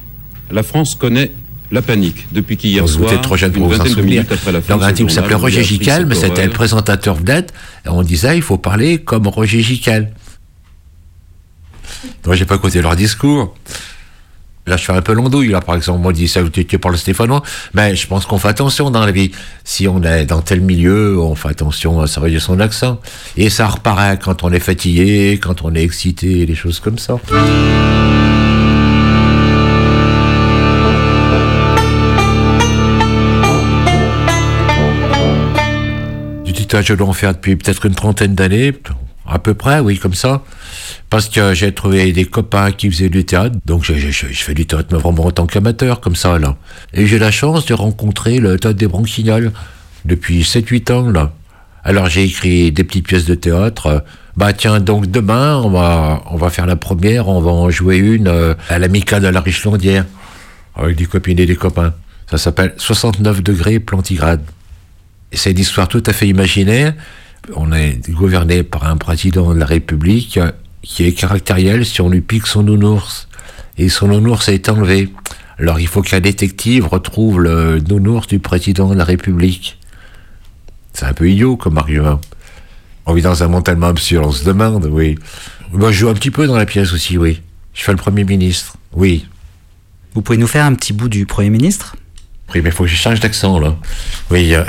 [0.52, 1.32] La France connaît
[1.70, 4.30] la panique depuis qu'hier Vous soir, êtes trop jeune pour une vous vingtaine de minutes
[4.30, 6.52] après la fin Donc de un type qui s'appelait Roger vous Giquel, mais c'était le
[6.52, 7.52] présentateur vedette.
[7.86, 10.12] Et on disait, il faut parler comme Roger Giquel.
[12.24, 13.54] Donc j'ai pas écouté leur discours.
[14.66, 16.00] Là, je fais un peu l'ondouille, là, par exemple.
[16.00, 17.42] Moi, je dis ça, tu, tu parles stéphanois.
[17.74, 19.32] Mais je pense qu'on fait attention dans la vie.
[19.64, 23.00] Si on est dans tel milieu, on fait attention à surveiller son accent.
[23.36, 27.18] Et ça reparaît quand on est fatigué, quand on est excité, des choses comme ça.
[36.80, 38.72] Je dois en faire depuis peut-être une trentaine d'années,
[39.26, 40.42] à peu près, oui, comme ça.
[41.10, 44.88] Parce que j'ai trouvé des copains qui faisaient du théâtre, donc je, fais du théâtre,
[44.92, 46.56] mais vraiment en tant qu'amateur, comme ça, là.
[46.94, 49.52] Et j'ai la chance de rencontrer le théâtre des Bronquignoles
[50.04, 51.32] depuis 7-8 ans, là.
[51.84, 54.04] Alors j'ai écrit des petites pièces de théâtre.
[54.36, 57.96] Bah tiens, donc demain, on va, on va faire la première, on va en jouer
[57.96, 60.06] une euh, à l'amicale de la Richlandière,
[60.76, 61.92] avec des copines et des copains.
[62.30, 64.42] Ça s'appelle 69 degrés plantigrade.
[65.32, 66.94] C'est une histoire tout à fait imaginaire.
[67.54, 70.38] On est gouverné par un président de la République
[70.82, 73.28] qui est caractériel si on lui pique son nounours.
[73.78, 75.10] Et son nounours est enlevé.
[75.58, 79.78] Alors il faut qu'un détective retrouve le nounours du président de la République.
[80.92, 82.20] C'est un peu idiot comme argument.
[83.06, 85.18] On vit dans un monde tellement absurde, on se demande, oui.
[85.72, 87.40] Moi, je joue un petit peu dans la pièce aussi, oui.
[87.74, 89.26] Je fais le Premier ministre, oui.
[90.14, 91.96] Vous pouvez nous faire un petit bout du Premier ministre?
[92.54, 93.76] Oui, mais il faut que je change d'accent, là.
[94.30, 94.54] Oui.
[94.54, 94.64] euh.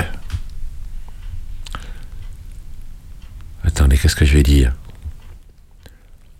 [3.76, 4.72] Attendez, qu'est-ce que je vais dire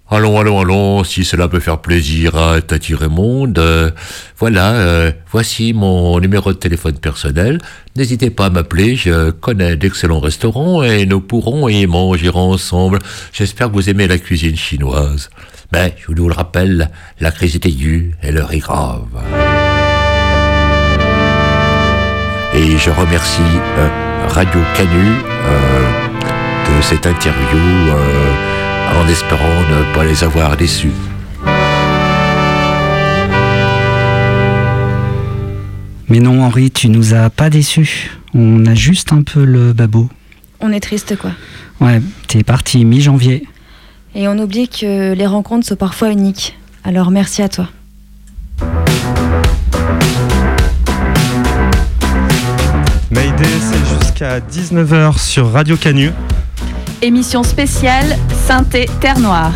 [0.09, 3.90] Allons, allons, allons, si cela peut faire plaisir à Tati Raymond, euh,
[4.38, 7.59] voilà, euh, voici mon numéro de téléphone personnel.
[7.97, 13.01] N'hésitez pas à m'appeler, je connais d'excellents restaurants et nous pourrons y manger ensemble.
[13.33, 15.29] J'espère que vous aimez la cuisine chinoise.
[15.73, 19.09] Mais, je vous le rappelle, la crise est aiguë et l'heure est grave.
[22.55, 23.40] Et je remercie
[23.79, 23.88] euh,
[24.29, 26.13] Radio Canu
[26.66, 27.59] de cette interview.
[27.59, 28.31] euh,
[29.03, 30.92] en espérant ne pas les avoir déçus.
[36.09, 38.11] Mais non, Henri, tu nous as pas déçus.
[38.35, 40.09] On a juste un peu le babot.
[40.61, 41.31] On est triste, quoi.
[41.81, 43.46] Ouais, t'es parti mi-janvier.
[44.14, 46.57] Et on oublie que les rencontres sont parfois uniques.
[46.85, 47.68] Alors merci à toi.
[53.11, 56.11] Mayday, c'est jusqu'à 19h sur Radio Canu.
[57.05, 59.53] Émission spéciale Synthé Terre Noire.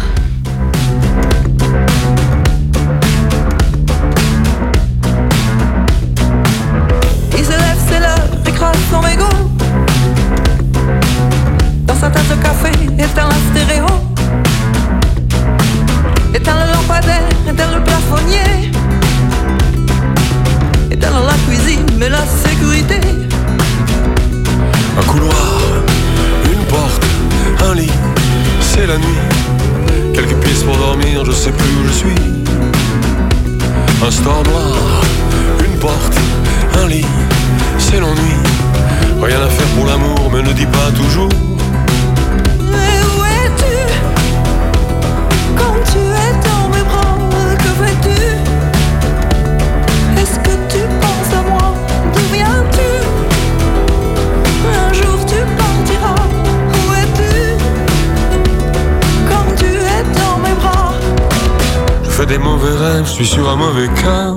[63.24, 64.27] Suis sur un mauvais cas.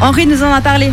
[0.00, 0.92] Henri nous en a parlé.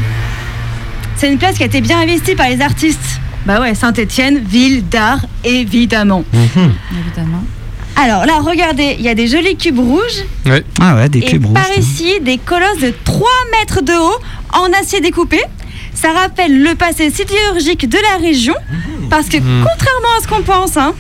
[1.17, 3.19] C'est une place qui a été bien investie par les artistes.
[3.45, 6.23] Bah ouais, Saint-Étienne, ville d'art, évidemment.
[6.34, 7.43] Évidemment.
[7.97, 10.23] Alors là, regardez, il y a des jolis cubes rouges.
[10.45, 10.63] Ouais.
[10.80, 11.54] Ah ouais, des et cubes rouges.
[11.56, 13.28] par ici, des colosses de 3
[13.60, 14.19] mètres de haut
[14.58, 15.41] en acier découpé.
[15.93, 18.56] Ça rappelle le passé sidérurgique de la région.
[19.10, 19.65] Parce que, Mhm.
[19.69, 20.93] contrairement à ce qu'on pense, hein,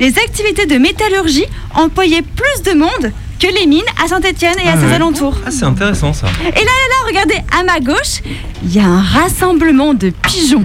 [0.00, 4.74] les activités de métallurgie employaient plus de monde que les mines à Saint-Étienne et à
[4.76, 5.36] Ah ses alentours.
[5.46, 6.26] Ah, c'est intéressant ça.
[6.40, 6.70] Et là,
[7.06, 8.20] regardez, à ma gauche,
[8.64, 10.62] il y a un rassemblement de pigeons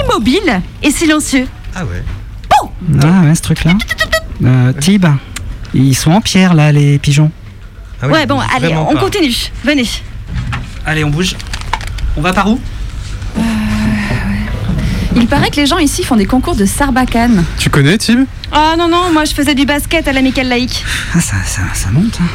[0.00, 1.46] immobiles et silencieux.
[1.74, 2.02] Ah ouais.
[3.02, 3.72] Ah ouais, ce truc-là.
[4.44, 5.06] Euh, Tib,
[5.74, 7.30] ils sont en pierre là, les pigeons.
[8.02, 9.34] Ah ouais, bon, allez, on continue.
[9.64, 9.88] Venez.
[10.84, 11.36] Allez, on bouge.
[12.16, 12.60] On va par où?
[15.14, 17.44] Il paraît que les gens ici font des concours de sarbacane.
[17.58, 20.84] Tu connais, Tim Ah non, non, moi je faisais du basket à l'amicale laïque.
[21.14, 22.18] Ah, ça, ça, ça monte.
[22.20, 22.26] hein.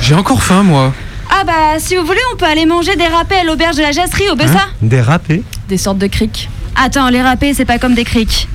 [0.00, 0.92] J'ai encore faim, moi.
[1.38, 3.92] Ah bah, si vous voulez, on peut aller manger des râpés à l'auberge de la
[3.92, 4.68] Jasserie au Bessa.
[4.80, 6.48] Des râpés Des sortes de criques.
[6.74, 8.48] Attends, les râpés, c'est pas comme des criques.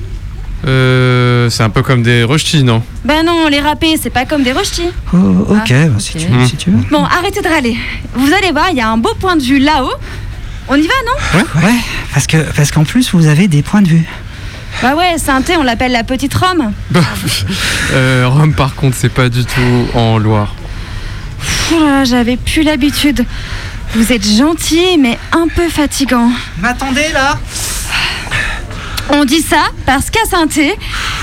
[0.66, 2.82] Euh, c'est un peu comme des rochtis, non?
[3.04, 4.88] Ben non, les râpés, c'est pas comme des rochtis.
[5.12, 5.16] Oh,
[5.48, 6.78] ok, Ah, bah, si, tu, veux, si tu veux.
[6.90, 7.76] Bon, arrêtez de râler.
[8.14, 9.94] Vous allez voir, il y a un beau point de vue là-haut.
[10.68, 11.38] On y va, non?
[11.38, 11.78] Ouais, ouais,
[12.14, 14.06] parce que parce qu'en plus vous avez des points de vue.
[14.80, 16.72] Bah ouais, Saint-Thé, on l'appelle la petite Rome.
[17.92, 20.54] euh, Rome, par contre, c'est pas du tout en Loire.
[21.72, 23.24] Là, J'avais plus l'habitude.
[23.94, 26.30] Vous êtes gentil, mais un peu fatigant.
[26.58, 27.38] M'attendez là
[29.10, 30.46] On dit ça parce qu'à saint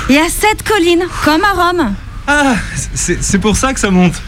[0.09, 1.93] il y a sept collines, comme à Rome.
[2.27, 2.55] Ah,
[2.93, 4.21] c'est c'est pour ça que ça monte.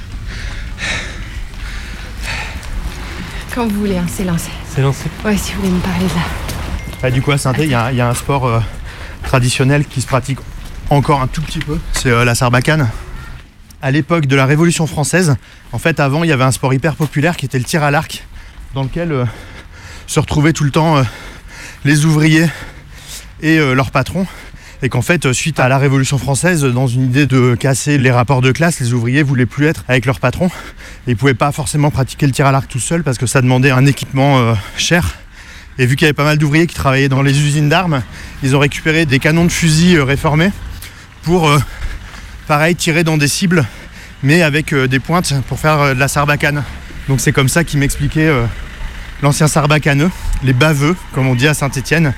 [3.54, 4.50] Quand vous voulez, hein, c'est lancé.
[4.74, 5.04] C'est lancé.
[5.26, 6.22] Ouais, si vous voulez me parler de là.
[7.04, 8.60] Ah, du coup, à saint il y, a- il y a un sport euh,
[9.24, 10.40] traditionnel qui se pratique
[10.90, 11.78] encore un tout petit peu.
[11.94, 12.90] C'est euh, la sarbacane.
[13.84, 15.38] À l'époque de la Révolution française,
[15.72, 17.90] en fait, avant, il y avait un sport hyper populaire qui était le tir à
[17.90, 18.24] l'arc,
[18.76, 19.26] dans lequel euh,
[20.06, 21.04] se retrouvaient tout le temps euh,
[21.84, 22.46] les ouvriers
[23.42, 24.28] et euh, leurs patrons.
[24.84, 28.42] Et qu'en fait, suite à la Révolution française, dans une idée de casser les rapports
[28.42, 30.52] de classe, les ouvriers voulaient plus être avec leurs patrons.
[31.08, 33.42] Et ils pouvaient pas forcément pratiquer le tir à l'arc tout seul parce que ça
[33.42, 35.18] demandait un équipement cher.
[35.78, 38.02] Et vu qu'il y avait pas mal d'ouvriers qui travaillaient dans les usines d'armes,
[38.42, 40.52] ils ont récupéré des canons de fusil réformés
[41.22, 41.52] pour,
[42.52, 43.66] pareil, tirer dans des cibles,
[44.24, 46.66] mais avec euh, des pointes pour faire euh, de la sarbacane.
[47.08, 48.44] Donc c'est comme ça qu'il m'expliquait euh,
[49.22, 50.12] l'ancien sarbacaneux,
[50.44, 52.14] les baveux, comme on dit à Saint-Étienne.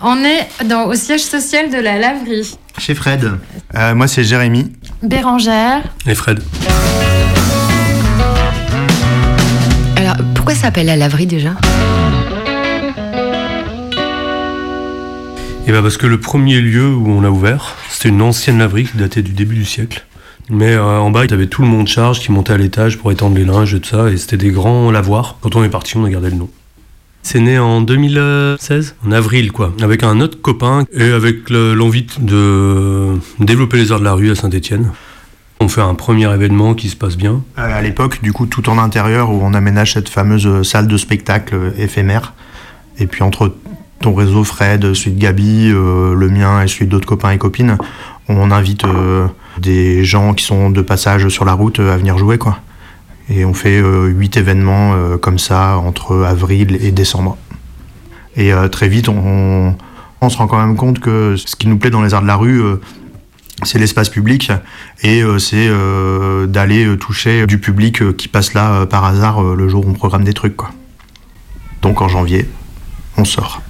[0.00, 2.56] On est dans, au siège social de la laverie.
[2.78, 3.38] Chez Fred.
[3.76, 4.72] Euh, moi c'est Jérémy.
[5.02, 5.82] Bérangère.
[6.06, 6.42] Et Fred.
[9.96, 11.50] Alors, pourquoi ça s'appelle la laverie déjà?
[15.66, 18.84] Et bah parce que le premier lieu où on a ouvert, c'était une ancienne laverie
[18.84, 20.06] qui datait du début du siècle.
[20.48, 22.98] Mais euh, en bas, il y avait tout le monde charge qui montait à l'étage
[22.98, 25.38] pour étendre les linges et tout ça, et c'était des grands lavoirs.
[25.40, 26.48] Quand on est parti, on a gardé le nom.
[27.28, 32.06] C'est né en 2016, en avril quoi, avec un autre copain et avec le- l'envie
[32.20, 34.92] de développer les arts de la rue à Saint-Étienne.
[35.58, 37.42] On fait un premier événement qui se passe bien.
[37.56, 40.96] À l'époque, du coup, tout en intérieur où on aménage cette fameuse euh, salle de
[40.96, 42.32] spectacle euh, éphémère.
[43.00, 43.52] Et puis entre
[44.00, 47.76] ton réseau Fred, celui de Gabi, euh, le mien et celui d'autres copains et copines,
[48.28, 48.84] on invite
[49.58, 52.58] des gens qui sont de passage sur la route à venir jouer quoi.
[53.28, 57.36] Et on fait euh, huit événements euh, comme ça entre avril et décembre.
[58.36, 59.76] Et euh, très vite, on,
[60.28, 62.36] se rend quand même compte que ce qui nous plaît dans les arts de la
[62.36, 62.60] rue,
[63.62, 64.50] c'est l'espace public
[65.04, 65.70] et c'est
[66.48, 70.34] d'aller toucher du public qui passe là par hasard le jour où on programme des
[70.34, 70.56] trucs.
[70.56, 70.72] Quoi.
[71.80, 72.48] Donc en janvier,
[73.16, 73.62] on sort.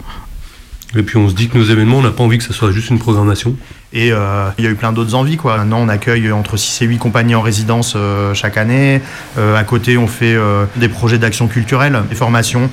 [0.96, 2.72] Et puis on se dit que nos événements, on n'a pas envie que ça soit
[2.72, 3.54] juste une programmation.
[3.96, 5.38] Et euh, il y a eu plein d'autres envies.
[5.38, 5.56] Quoi.
[5.56, 9.00] Maintenant, on accueille entre 6 et 8 compagnies en résidence euh, chaque année.
[9.38, 10.36] Euh, à côté, on fait
[10.76, 12.68] des projets d'action culturelle, des formations.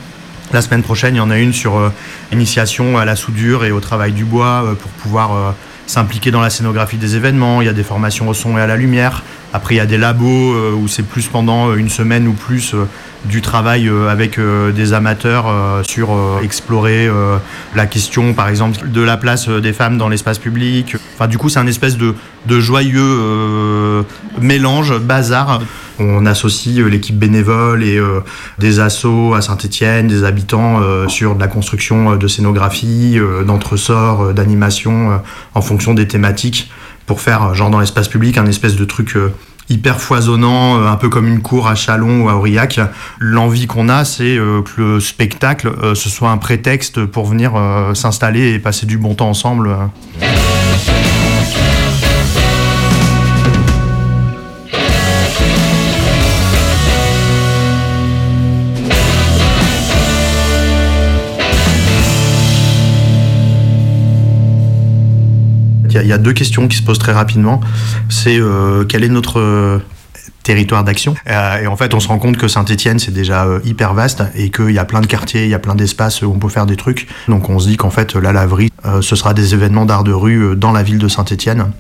[0.51, 1.91] La semaine prochaine, il y en a une sur
[2.33, 5.55] initiation à la soudure et au travail du bois pour pouvoir
[5.87, 7.61] s'impliquer dans la scénographie des événements.
[7.61, 9.23] Il y a des formations au son et à la lumière.
[9.55, 12.33] Après, il y a des labos euh, où c'est plus pendant euh, une semaine ou
[12.33, 12.85] plus euh,
[13.25, 15.45] du travail avec des amateurs
[15.87, 16.09] sur
[16.43, 17.09] explorer
[17.73, 20.97] la question, par exemple, de la place des femmes dans l'espace public.
[21.15, 22.15] Enfin, du coup, c'est un espèce de,
[22.59, 24.03] joyeux
[24.41, 25.61] mélange, bazar.
[25.99, 28.21] On associe euh, l'équipe bénévole et euh,
[28.57, 34.33] des assos à Saint-Étienne, des habitants euh, sur de la construction de scénographie, d'entresort, euh,
[34.33, 35.21] d'animation,
[35.53, 36.71] en fonction des thématiques,
[37.05, 39.17] pour faire, genre dans l'espace public, un espèce de truc
[39.69, 42.79] hyper foisonnant, un peu comme une cour à Chalon ou à Aurillac.
[43.19, 47.53] L'envie qu'on a, c'est que le spectacle, ce soit un prétexte pour venir
[47.93, 49.69] s'installer et passer du bon temps ensemble.
[66.01, 67.61] Il y, a- deux questions qui se posent très rapidement.
[68.09, 69.79] C'est euh, quel est notre euh,
[70.43, 71.15] territoire d'action?
[71.29, 74.49] Euh, Et en fait, on se rend compte que Saint-Étienne, c'est déjà hyper vaste et
[74.49, 76.65] qu'il y a plein de quartiers, il y a plein d'espaces où on peut faire
[76.65, 77.07] des trucs.
[77.27, 78.69] Donc on se dit qu'en fait, la laverie,
[79.01, 81.71] ce sera des événements d'art de rue dans la ville de Saint-Étienne.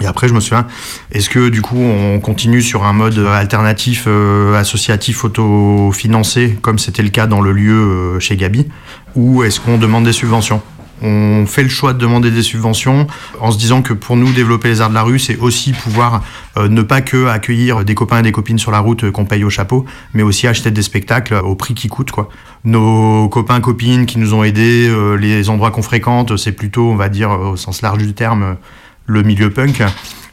[0.00, 0.66] Et après, je me souviens,
[1.12, 4.08] est-ce que du coup, on continue sur un mode alternatif,
[4.56, 8.66] associatif, autofinancé, comme c'était le cas dans le lieu chez Gabi,
[9.14, 10.60] ou est-ce qu'on demande des subventions?
[11.02, 13.06] On fait le choix de demander des subventions
[13.40, 16.22] en se disant que pour nous développer les arts de la rue, c'est aussi pouvoir
[16.56, 19.24] euh, ne pas que accueillir des copains et des copines sur la route euh, qu'on
[19.24, 19.84] paye au chapeau,
[20.14, 22.28] mais aussi acheter des spectacles au prix qui coûte quoi.
[22.64, 26.96] Nos copains copines qui nous ont aidés, euh, les endroits qu'on fréquente, c'est plutôt, on
[26.96, 28.54] va dire euh, au sens large du terme, euh,
[29.06, 29.82] le milieu punk.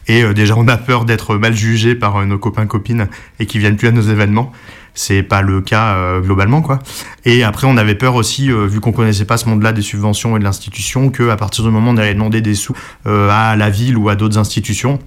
[0.07, 3.07] Et euh, déjà, on a peur d'être mal jugé par euh, nos copains copines
[3.39, 4.51] et qui viennent plus à nos événements.
[4.93, 6.79] C'est pas le cas euh, globalement, quoi.
[7.23, 10.35] Et après, on avait peur aussi, euh, vu qu'on connaissait pas ce monde-là des subventions
[10.35, 12.73] et de l'institution, que à partir du moment où on allait demander des sous
[13.07, 14.99] euh, à la ville ou à d'autres institutions,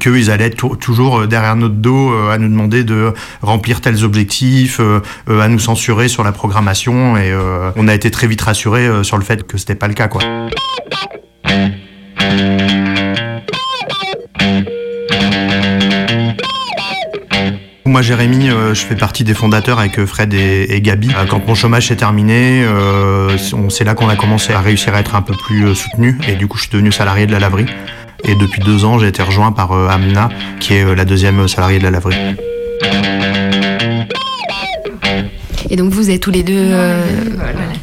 [0.00, 3.12] qu'ils allaient être tou- toujours derrière notre dos à nous demander de
[3.42, 4.80] remplir tels objectifs,
[5.28, 7.32] à nous censurer sur la programmation et
[7.76, 10.20] on a été très vite rassurés sur le fait que c'était pas le cas quoi.
[17.94, 21.10] Moi, Jérémy, euh, je fais partie des fondateurs avec euh, Fred et, et Gabi.
[21.10, 23.38] Euh, Quand mon chômage s'est terminé, euh,
[23.70, 26.18] c'est là qu'on a commencé à réussir à être un peu plus euh, soutenu.
[26.26, 27.66] Et du coup, je suis devenu salarié de la laverie.
[28.24, 30.28] Et depuis deux ans, j'ai été rejoint par euh, Amna,
[30.58, 32.16] qui est euh, la deuxième salariée de la laverie.
[35.70, 36.52] Et donc vous êtes tous les deux.
[36.56, 37.00] euh,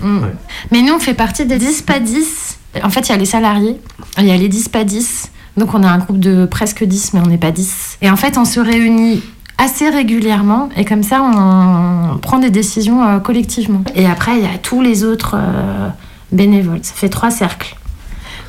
[0.01, 0.25] Mm.
[0.73, 2.57] Mais nous, on fait partie des 10 pas 10.
[2.83, 3.77] En fait, il y a les salariés,
[4.17, 5.31] il y a les 10 pas 10.
[5.55, 7.99] Donc, on a un groupe de presque 10, mais on n'est pas 10.
[8.01, 9.21] Et en fait, on se réunit
[9.61, 13.83] assez régulièrement et comme ça, on prend des décisions euh, collectivement.
[13.95, 15.89] Et après, il y a tous les autres euh,
[16.31, 16.79] bénévoles.
[16.81, 17.75] Ça fait trois cercles.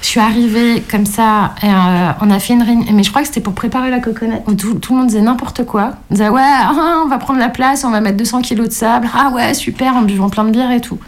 [0.00, 3.22] Je suis arrivée comme ça, et, euh, on a fait une réunion, mais je crois
[3.22, 4.34] que c'était pour préparer la coconut.
[4.58, 5.92] Tout, tout le monde disait n'importe quoi.
[6.10, 8.72] On disait ouais, ah, on va prendre la place, on va mettre 200 kilos de
[8.72, 9.08] sable.
[9.14, 10.98] Ah ouais, super, en buvant plein de bière et tout.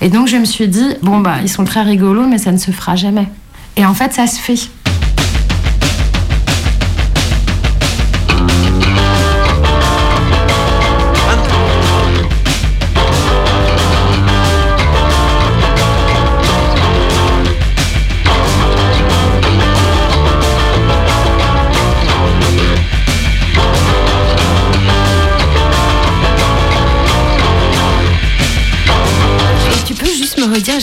[0.00, 2.58] Et donc je me suis dit, bon bah ils sont très rigolos, mais ça ne
[2.58, 3.26] se fera jamais.
[3.76, 4.54] Et en fait, ça se fait.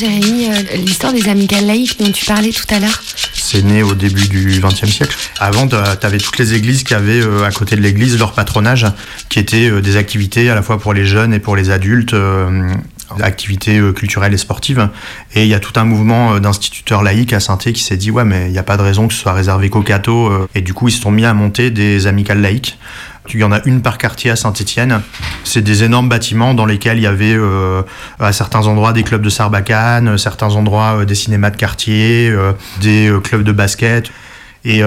[0.01, 3.03] Jérémy, euh, l'histoire des amicales laïques dont tu parlais tout à l'heure
[3.35, 5.15] C'est né au début du XXe siècle.
[5.39, 8.87] Avant, tu avais toutes les églises qui avaient euh, à côté de l'église leur patronage,
[9.29, 12.15] qui étaient euh, des activités à la fois pour les jeunes et pour les adultes,
[13.19, 14.89] activités culturelles et sportives.
[15.35, 18.23] Et il y a tout un mouvement d'instituteurs laïcs à saint qui s'est dit ouais
[18.23, 20.47] mais il n'y a pas de raison que ce soit réservé qu'aux cathos.
[20.55, 22.77] Et du coup ils se sont mis à monter des amicales laïques.
[23.29, 25.01] Il y en a une par quartier à Saint-Étienne.
[25.43, 27.83] C'est des énormes bâtiments dans lesquels il y avait euh,
[28.19, 32.33] à certains endroits des clubs de sarbacane, euh, certains endroits euh, des cinémas de quartier,
[32.81, 34.11] des clubs de basket.
[34.65, 34.83] Et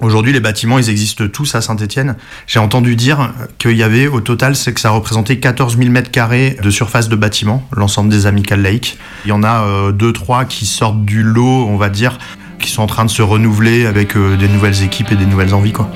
[0.00, 2.16] aujourd'hui, les bâtiments, ils existent tous à Saint-Étienne.
[2.46, 6.10] J'ai entendu dire qu'il y avait au total, c'est que ça représentait 14 000 mètres
[6.10, 8.98] carrés de surface de bâtiment, l'ensemble des amicales laïques.
[9.24, 12.18] Il y en a deux, trois qui sortent du lot, on va dire,
[12.58, 15.72] qui sont en train de se renouveler avec des nouvelles équipes et des nouvelles envies,
[15.72, 15.88] quoi.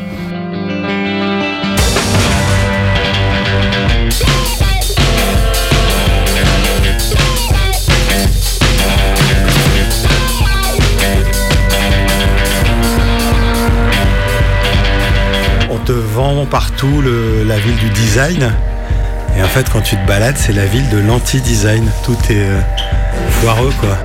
[16.46, 18.52] Partout le- la ville du design.
[19.36, 21.84] Et en fait, quand tu te balades, c'est la ville de l'anti-design.
[22.04, 22.60] Tout est euh,
[23.30, 23.96] foireux, quoi.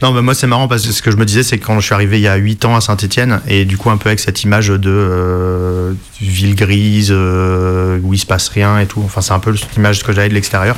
[0.00, 1.78] Non, mais moi c'est marrant parce que ce que je me disais, c'est que quand
[1.80, 4.08] je suis arrivé il y a 8 ans à Saint-Etienne, et du coup un peu
[4.08, 9.02] avec cette image de euh, ville grise, euh, où il se passe rien et tout,
[9.04, 10.76] enfin c'est un peu cette image que j'avais de l'extérieur.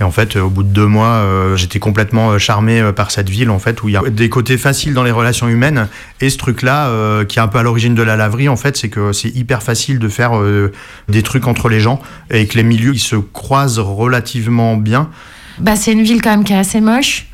[0.00, 3.10] Et en fait, euh, au bout de deux mois, euh, j'étais complètement euh, charmé par
[3.10, 5.88] cette ville, en fait, où il y a des côtés faciles dans les relations humaines.
[6.22, 8.78] Et ce truc-là, euh, qui est un peu à l'origine de la laverie, en fait,
[8.78, 10.72] c'est que c'est hyper facile de faire euh,
[11.08, 15.10] des trucs entre les gens et que les milieux, ils se croisent relativement bien.
[15.58, 17.26] Bah, c'est une ville quand même qui est assez moche,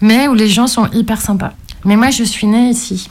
[0.00, 1.52] mais où les gens sont hyper sympas.
[1.84, 3.10] Mais moi, je suis née ici.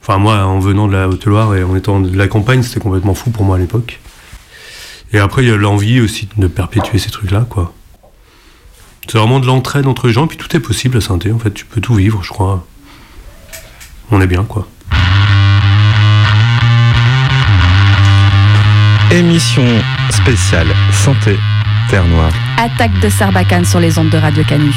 [0.00, 3.14] Enfin, moi, en venant de la Haute-Loire et en étant de la campagne, c'était complètement
[3.14, 4.00] fou pour moi à l'époque.
[5.12, 7.72] Et après, il y a l'envie aussi de perpétuer ces trucs-là, quoi.
[9.08, 11.54] C'est vraiment de l'entraide entre les gens, puis tout est possible à saint en fait.
[11.54, 12.66] Tu peux tout vivre, je crois.
[14.10, 14.66] On est bien, quoi.
[19.12, 19.64] Émission
[20.10, 21.36] spéciale Santé
[21.88, 22.32] Terre Noire.
[22.58, 24.72] Attaque de Sarbacane sur les ondes de Radio Canu.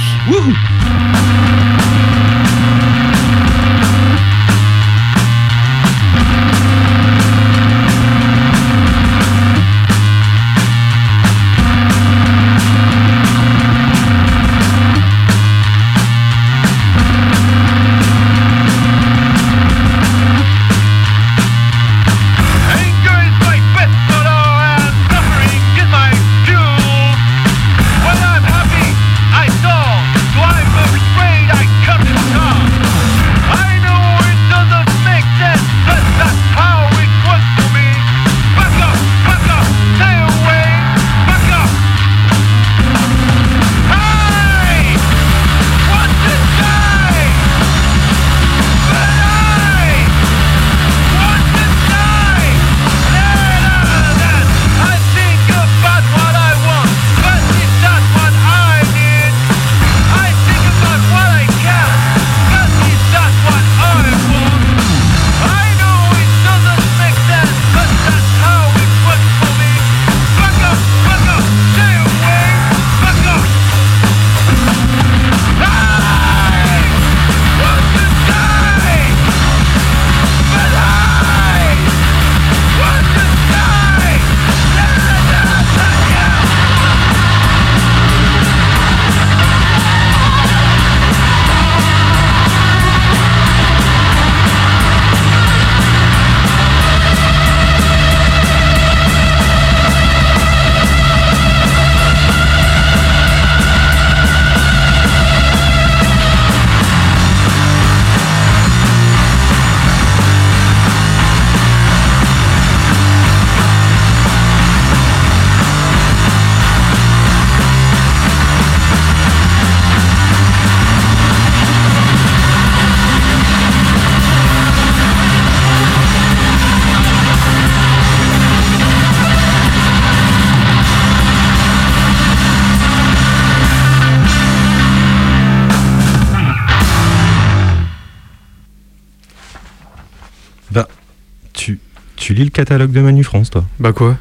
[142.40, 144.18] Lis le catalogue de Manu France, toi Bah quoi?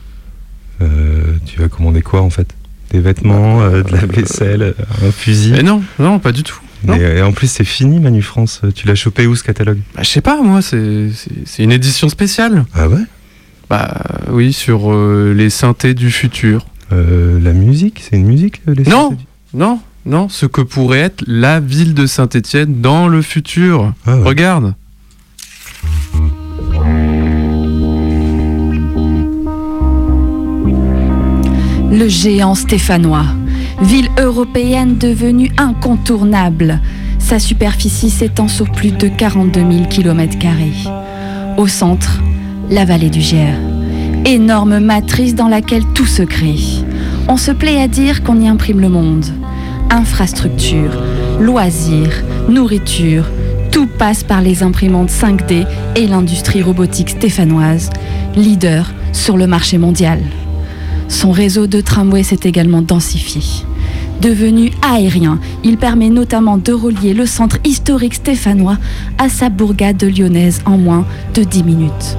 [0.83, 2.49] Euh, Tu vas commander quoi en fait?
[2.91, 4.73] Des vêtements, euh, de la vaisselle, euh,
[5.09, 5.53] un fusil?
[5.53, 6.59] Mais non, non, pas du tout.
[6.89, 8.62] Et, et en plus, c'est fini Manu France.
[8.75, 9.79] Tu l'as chopé où ce catalogue?
[9.95, 11.11] Bah, je sais pas, moi, c'est
[11.59, 12.64] une édition spéciale.
[12.75, 13.03] Ah ouais?
[13.71, 14.01] Bah
[14.31, 16.66] oui, sur euh, les synthés du futur.
[16.91, 18.03] La musique?
[18.09, 19.16] C'est une musique les Non,
[19.53, 23.93] non, non, ce que pourrait être la ville de Saint-Étienne dans le futur.
[24.07, 24.23] Ah ouais.
[24.25, 24.75] Regarde.
[31.99, 33.25] Le géant stéphanois,
[33.83, 36.79] ville européenne devenue incontournable.
[37.19, 40.37] Sa superficie s'étend sur plus de 42 000 km.
[41.57, 42.21] Au centre,
[42.71, 43.59] la vallée du Gers.
[44.25, 46.61] Énorme matrice dans laquelle tout se crée.
[47.27, 49.27] On se plaît à dire qu'on y imprime le monde.
[49.91, 51.03] Infrastructures,
[51.41, 53.25] loisirs, nourriture,
[53.73, 57.91] tout passe par les imprimantes 5D et l'industrie robotique stéphanoise,
[58.37, 60.21] leader sur le marché mondial.
[61.09, 63.41] Son réseau de tramways s'est également densifié.
[64.21, 68.77] Devenu aérien, il permet notamment de relier le centre historique stéphanois
[69.17, 72.17] à sa bourgade lyonnaise en moins de 10 minutes.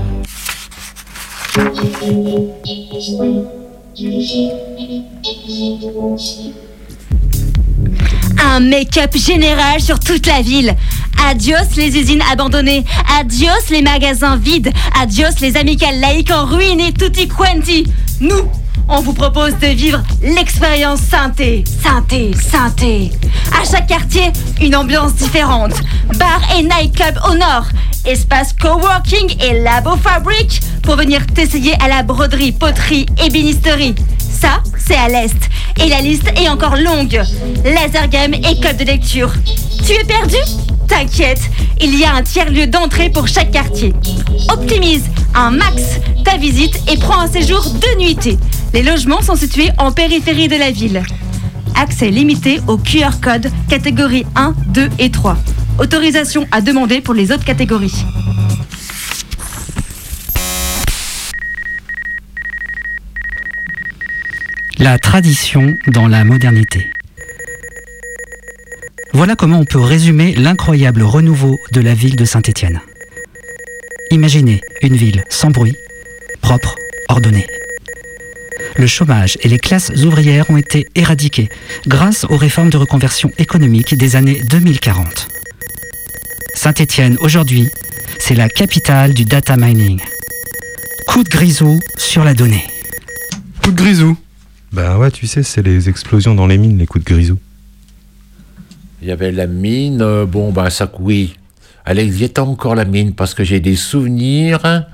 [8.42, 10.74] Un make-up général sur toute la ville.
[11.28, 12.86] Adios les usines abandonnées.
[13.20, 14.72] Adios les magasins vides.
[15.02, 17.86] Adios les amicales laïques en ruine et tutti quanti.
[18.22, 18.50] Nous,
[18.90, 21.64] on vous propose de vivre l'expérience synthé.
[21.84, 23.12] Synthé, synthé.
[23.52, 24.32] À chaque quartier,
[24.62, 25.74] une ambiance différente.
[26.18, 27.66] Bar et nightclub au nord.
[28.06, 33.96] Espace coworking et labo fabrique pour venir t'essayer à la broderie, poterie, ébénisterie.
[34.18, 35.38] Ça, c'est à l'est.
[35.82, 37.22] Et la liste est encore longue.
[37.64, 39.34] Laser game, école de lecture.
[39.86, 40.38] Tu es perdu?
[40.90, 41.42] T'inquiète,
[41.80, 43.94] il y a un tiers-lieu d'entrée pour chaque quartier.
[44.50, 48.38] Optimise un max ta visite et prends un séjour de nuitée.
[48.74, 51.04] Les logements sont situés en périphérie de la ville.
[51.76, 55.38] Accès limité au QR code catégorie 1, 2 et 3.
[55.80, 58.04] Autorisation à demander pour les autres catégories.
[64.78, 66.92] La tradition dans la modernité.
[69.14, 72.82] Voilà comment on peut résumer l'incroyable renouveau de la ville de Saint-Étienne.
[74.12, 75.76] Imaginez une ville sans bruit,
[76.42, 76.76] propre,
[77.10, 77.48] ordonnée.
[78.76, 81.50] Le chômage et les classes ouvrières ont été éradiqués
[81.88, 85.28] grâce aux réformes de reconversion économique des années 2040.
[86.54, 87.68] Saint-Étienne, aujourd'hui,
[88.20, 90.00] c'est la capitale du data mining.
[91.08, 92.66] Coup de grisou sur la donnée.
[93.64, 94.18] Coup de grisou
[94.72, 97.40] Bah ouais, tu sais, c'est les explosions dans les mines, les coups de grisou.
[99.02, 101.36] Il y avait la mine, euh, bon, bah ça, oui.
[101.86, 104.86] Elle existait encore la mine parce que j'ai des souvenirs.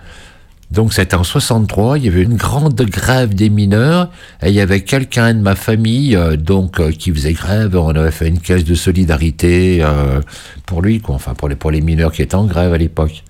[0.72, 4.10] Donc c'était en 63, il y avait une grande grève des mineurs
[4.42, 7.76] et il y avait quelqu'un de ma famille euh, donc euh, qui faisait grève.
[7.76, 9.86] On avait fait une caisse de solidarité
[10.66, 11.16] pour lui, quoi.
[11.16, 13.24] Enfin pour les mineurs qui étaient en grève à l'époque.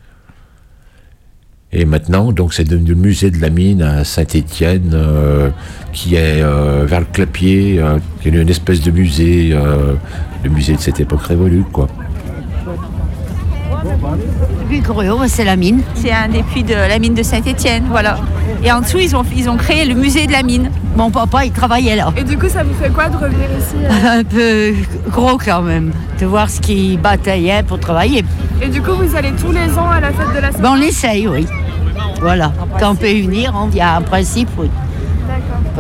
[1.72, 5.50] Et maintenant, donc, c'est devenu le musée de la mine à Saint-Étienne, euh,
[5.92, 9.50] qui est euh, vers le Clapier, euh, qui est une espèce de musée,
[10.44, 11.88] le musée de cette époque révolue, quoi.
[15.28, 15.82] C'est la mine.
[15.96, 18.18] C'est un des puits de la mine de Saint-Étienne, voilà.
[18.64, 20.70] Et en dessous, ils ont, ils ont créé le musée de la mine.
[20.96, 22.14] Mon papa, il travaillait là.
[22.16, 24.74] Et du coup, ça vous fait quoi de revenir ici euh Un peu
[25.12, 28.24] gros quand même, de voir ce qu'il bataillait pour travailler.
[28.62, 30.82] Et du coup, vous allez tous les ans à la fête de la Ben, on
[30.82, 31.46] essaye, oui.
[32.22, 32.54] Voilà.
[32.80, 33.98] Quand on peut y venir, on vient.
[33.98, 34.70] En principe, oui.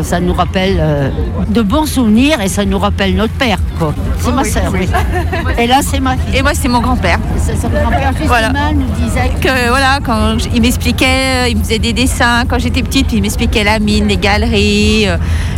[0.03, 1.09] Ça nous rappelle euh,
[1.47, 3.93] de bons souvenirs et ça nous rappelle notre père, quoi.
[4.19, 4.87] C'est ma sœur, oui.
[5.57, 6.35] Et là, c'est ma fille.
[6.37, 7.17] Et moi, c'est mon grand-père.
[7.37, 8.51] C'est son grand-père, Voilà.
[8.73, 11.05] nous disait que voilà, quand il m'expliquait,
[11.45, 14.17] euh, il me faisait des dessins quand j'étais petite, puis il m'expliquait la mine, les
[14.17, 15.17] galeries, euh,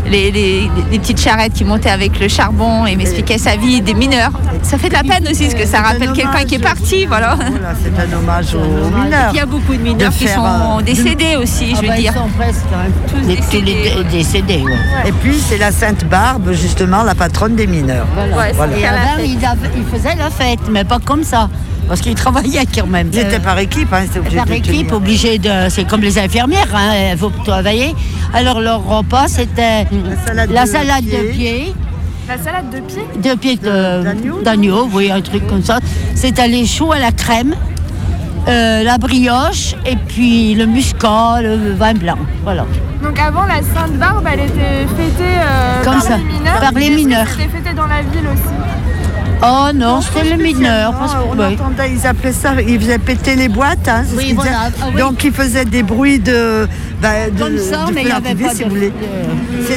[0.10, 3.82] les, les- les petites charrettes qui montaient avec le charbon, et il m'expliquait sa vie
[3.82, 4.32] des mineurs.
[4.62, 7.38] Ça fait de la peine aussi, parce que ça rappelle quelqu'un qui est parti, voilà.
[7.84, 9.32] C'est un hommage aux mineurs.
[9.34, 11.88] il y a beaucoup de mineurs De qui sont euh, décédés aussi, Ah je veux
[11.88, 12.14] bah, ils dire.
[12.14, 12.66] sont presque
[13.10, 14.64] tous Les- tous les dé- décédés.
[14.64, 15.10] ouais.
[15.10, 18.08] Et puis c'est la Sainte Barbe, justement, la patronne des mineurs.
[18.34, 18.78] Voilà.
[18.78, 21.50] Et avant, il, avait- il faisait la fête, mais pas comme ça.
[21.88, 23.10] Parce qu'il travaillait quand même.
[23.14, 24.94] Ils étaient par équipe, hein, c'est obligé Par de équipe, tenir.
[24.94, 25.70] obligé de.
[25.70, 27.96] C'est comme les infirmières, hein, il faut travailler.
[28.34, 29.88] Alors leur repas, c'était
[30.50, 31.74] la salade, de, pied.
[32.28, 33.04] La salade de pied?
[33.32, 35.80] De pied de- d'agneau, oui, un truc comme ça.
[36.14, 37.56] C'était les choux à la crème,
[38.48, 42.18] euh, la brioche et puis le muscat, le vin blanc.
[42.44, 42.66] Voilà.
[43.04, 46.60] Donc avant, la Sainte Barbe, elle était fêtée euh, Comme par ça, les mineurs.
[46.60, 47.28] par les Est-ce que mineurs.
[47.30, 48.54] C'était fêté dans la ville aussi.
[49.44, 50.94] Oh non, c'était le mineur.
[50.98, 53.88] parce que- on entendait, ils appelaient ça, ils faisaient péter les boîtes.
[53.88, 54.52] hein, Oui, voilà.
[54.82, 55.00] Ah oui.
[55.00, 56.68] Donc ils faisaient des bruits de.
[57.02, 58.92] bah, de Comme ça, de mais il n'y avait pas si de- vous voulez.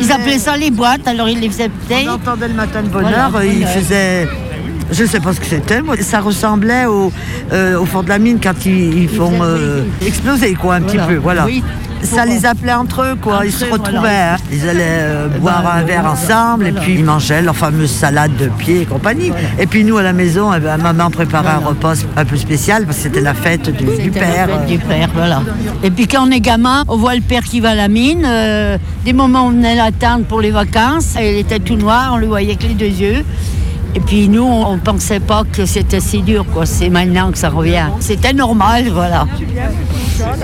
[0.01, 2.07] Ils appelaient ça les boîtes, alors ils les faisaient péter.
[2.09, 4.27] On entendait le matin de Voilà, heure, ils faisaient.
[4.93, 5.95] Je sais pas ce que c'était, moi.
[6.01, 7.13] Ça ressemblait au,
[7.53, 11.03] euh, au fond de la mine quand ils, ils font euh, exploser, quoi, un Voilà.
[11.03, 11.17] petit peu.
[11.21, 11.45] Voilà.
[11.47, 11.63] Oui.
[12.03, 13.43] Ça les appelait entre eux, quoi.
[13.45, 13.99] ils se retrouvaient.
[13.99, 14.35] voilà.
[14.35, 14.39] hein.
[14.51, 16.13] Ils allaient euh, Eh boire ben, un verre voilà.
[16.13, 19.31] ensemble et puis ils mangeaient leur fameuse salade de pied et compagnie.
[19.59, 22.87] Et puis nous, à la maison, eh ben, maman préparait un repas un peu spécial
[22.87, 24.47] parce que c'était la fête du, du C'était la père.
[24.47, 25.43] fête du père, voilà.
[25.83, 28.25] Et puis quand on est gamin, on voit le père qui va à la mine.
[28.27, 32.17] euh, des moments où on venait l'attendre pour les vacances, il était tout noir, on
[32.17, 33.25] le voyait que les deux yeux.
[33.95, 36.65] Et puis nous, on ne pensait pas que c'était si dur, quoi.
[36.67, 37.89] C'est maintenant que ça revient.
[37.99, 39.27] C'était normal, voilà.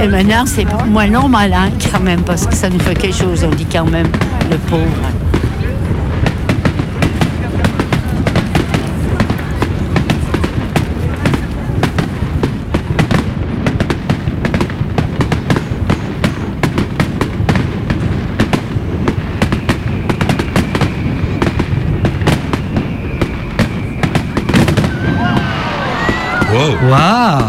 [0.03, 3.45] Et maintenant, c'est moins normal, hein, quand même, parce que ça nous fait quelque chose,
[3.45, 4.09] on dit quand même,
[4.51, 4.83] le pauvre.
[26.89, 27.45] Waouh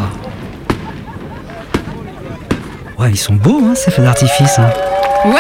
[3.00, 4.58] Ouais, ils sont beaux, hein, ces feux d'artifice.
[4.60, 4.70] hein.
[5.26, 5.34] Ouais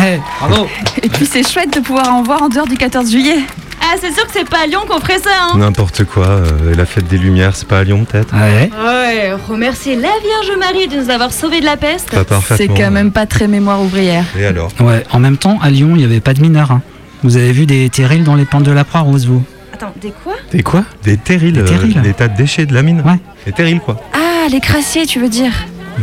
[0.00, 0.66] Ouais, bravo
[1.02, 3.38] Et puis c'est chouette de pouvoir en voir en dehors du 14 juillet.
[3.80, 6.26] Ah, c'est sûr que c'est pas à Lyon qu'on ferait ça, hein N'importe quoi.
[6.26, 8.34] euh, la fête des Lumières, c'est pas à Lyon peut-être?
[8.34, 8.70] Ouais.
[8.82, 12.10] Ouais, remercier la Vierge Marie de nous avoir sauvés de la peste.
[12.10, 12.74] Pas parfaitement.
[12.76, 14.24] C'est quand même pas très mémoire ouvrière.
[14.38, 14.70] Et alors?
[14.80, 16.70] Ouais, en même temps, à Lyon, il n'y avait pas de mineurs.
[16.72, 16.80] hein.
[17.22, 19.42] Vous avez vu des terrils dans les pentes de la Croix-Rose, vous?
[19.84, 22.00] Attends, des quoi Des quoi Des terrils, euh, terrils.
[22.02, 23.18] des tas de déchets de la mine Ouais.
[23.44, 24.00] Des terrils quoi.
[24.14, 25.52] Ah, les crassiers, tu veux dire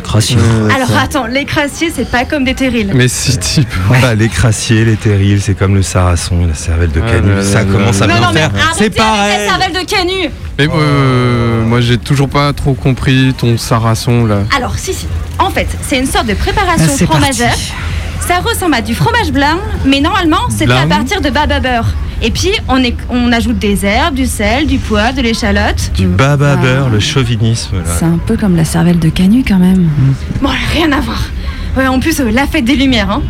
[0.03, 0.38] Crassier.
[0.73, 2.91] Alors attends, les crassiers, c'est pas comme des terrils.
[2.95, 6.91] Mais si tu peux pas, les crassiers, les terrils, c'est comme le sarrason, la cervelle
[6.91, 8.69] de Ah canut, là ça là commence là à non, bien non, mais faire.
[8.71, 13.57] arrêtez avec la cervelle de canu Mais euh, moi j'ai toujours pas trop compris ton
[13.57, 14.43] sarrason là.
[14.55, 15.07] Alors, si, si.
[15.39, 17.55] En fait, c'est une sorte de préparation Ah, c'est fromagère.
[18.25, 21.88] Ça ressemble à du fromage blanc, mais normalement, c'est fait à partir de baba beurre.
[22.24, 25.91] Et puis, on, est, on ajoute des herbes, du sel, du poivre, de l'échalote.
[25.95, 27.78] Du baba beurre, le chauvinisme.
[27.78, 27.95] là.
[27.97, 29.89] C'est un peu comme la cervelle de Canu quand même.
[30.41, 31.24] Bon, rien à voir.
[31.76, 33.09] Ouais, en plus, euh, la fête des Lumières.
[33.09, 33.24] Hein.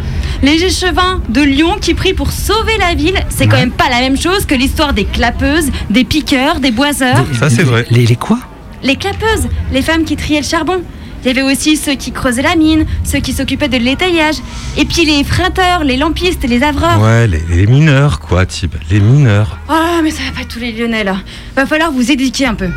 [0.43, 3.99] Les échevins de Lyon qui prient pour sauver la ville, c'est quand même pas la
[3.99, 7.23] même chose que l'histoire des clapeuses, des piqueurs, des boiseurs.
[7.39, 7.85] Ça c'est vrai.
[7.91, 8.39] Les, les quoi?
[8.83, 10.81] Les clapeuses, les femmes qui triaient le charbon.
[11.23, 14.37] Il y avait aussi ceux qui creusaient la mine, ceux qui s'occupaient de l'étayage.
[14.77, 16.99] Et puis les freinteurs, les lampistes, les avreurs.
[16.99, 18.73] Ouais, les, les mineurs quoi, Tib.
[18.89, 19.57] Les mineurs.
[19.69, 21.17] Ah, mais ça va pas être tous les Lyonnais là.
[21.55, 22.69] Va falloir vous éduquer un peu.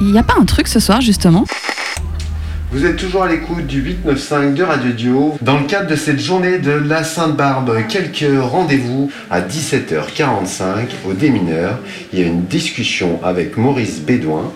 [0.00, 1.44] Il n'y a pas un truc ce soir justement?
[2.72, 5.38] Vous êtes toujours à l'écoute du 895 de Radio Dio.
[5.42, 11.78] Dans le cadre de cette journée de la Sainte-Barbe, quelques rendez-vous à 17h45 au Démineur.
[12.12, 14.50] Il y a une discussion avec Maurice Bédouin,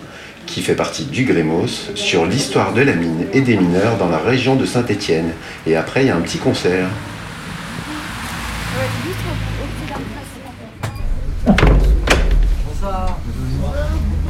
[0.49, 4.17] qui fait partie du Grémos, sur l'histoire de la mine et des mineurs dans la
[4.17, 5.31] région de Saint-Étienne.
[5.67, 6.87] Et après, il y a un petit concert.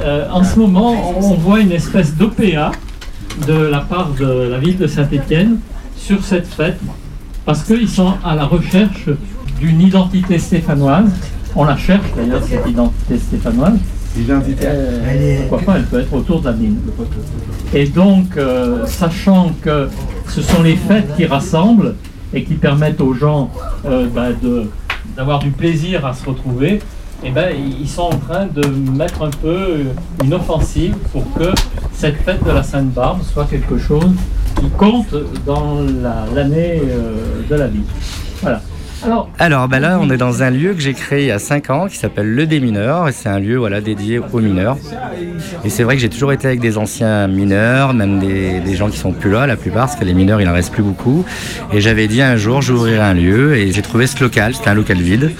[0.01, 2.71] Euh, en ce moment, on voit une espèce d'OPA
[3.47, 5.59] de la part de la ville de Saint-Étienne
[5.95, 6.79] sur cette fête,
[7.45, 9.09] parce qu'ils sont à la recherche
[9.59, 11.11] d'une identité stéphanoise.
[11.55, 13.79] On la cherche d'ailleurs, cette identité stéphanoise.
[14.71, 14.99] Euh,
[15.49, 16.77] pourquoi pas, elle peut être autour de la mine.
[17.73, 19.87] Et donc, euh, sachant que
[20.27, 21.95] ce sont les fêtes qui rassemblent
[22.33, 23.51] et qui permettent aux gens
[23.85, 24.63] euh, bah, de-
[25.15, 26.79] d'avoir du plaisir à se retrouver,
[27.23, 27.49] eh ben,
[27.81, 28.65] ils sont en train de
[28.97, 29.79] mettre un peu
[30.23, 31.51] une offensive pour que
[31.93, 34.11] cette fête de la Sainte-Barbe soit quelque chose
[34.59, 35.13] qui compte
[35.45, 37.13] dans la- l'année euh,
[37.49, 37.83] de la vie.
[38.41, 38.61] Voilà.
[39.05, 41.39] Alors, Alors ben là, on est dans un lieu que j'ai créé il y a
[41.39, 43.07] 5 ans qui s'appelle Le Démineur.
[43.07, 44.77] Et c'est un lieu voilà, dédié aux mineurs.
[45.63, 48.89] Et c'est vrai que j'ai toujours été avec des anciens mineurs, même des, des gens
[48.89, 51.25] qui sont plus là, la plupart, parce que les mineurs, il en reste plus beaucoup.
[51.73, 53.55] Et j'avais dit un jour, j'ouvrirai un lieu.
[53.57, 55.31] Et j'ai trouvé ce local, c'était un local vide.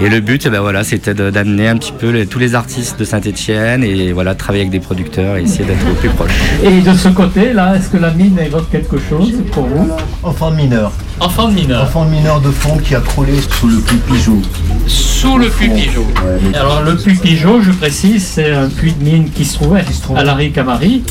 [0.00, 3.04] Et le but, ben voilà, c'était d'amener un petit peu les- tous les artistes de
[3.04, 6.32] Saint-Etienne et voilà, de travailler avec des producteurs et essayer d'être au plus proche.
[6.64, 9.88] et de ce côté-là, est-ce que la mine évoque quelque chose pour vous?
[10.22, 10.90] Enfant de mineur.
[11.20, 11.84] Enfant de mineur.
[11.84, 14.42] Enfant de mineur de fond qui a croulé sous le puits Pigeot.
[14.86, 16.06] Sous le puits Pigeot.
[16.54, 19.84] Alors le puits Pigeot, je précise, c'est un puits de mine qui se trouvait
[20.16, 21.02] à la Camari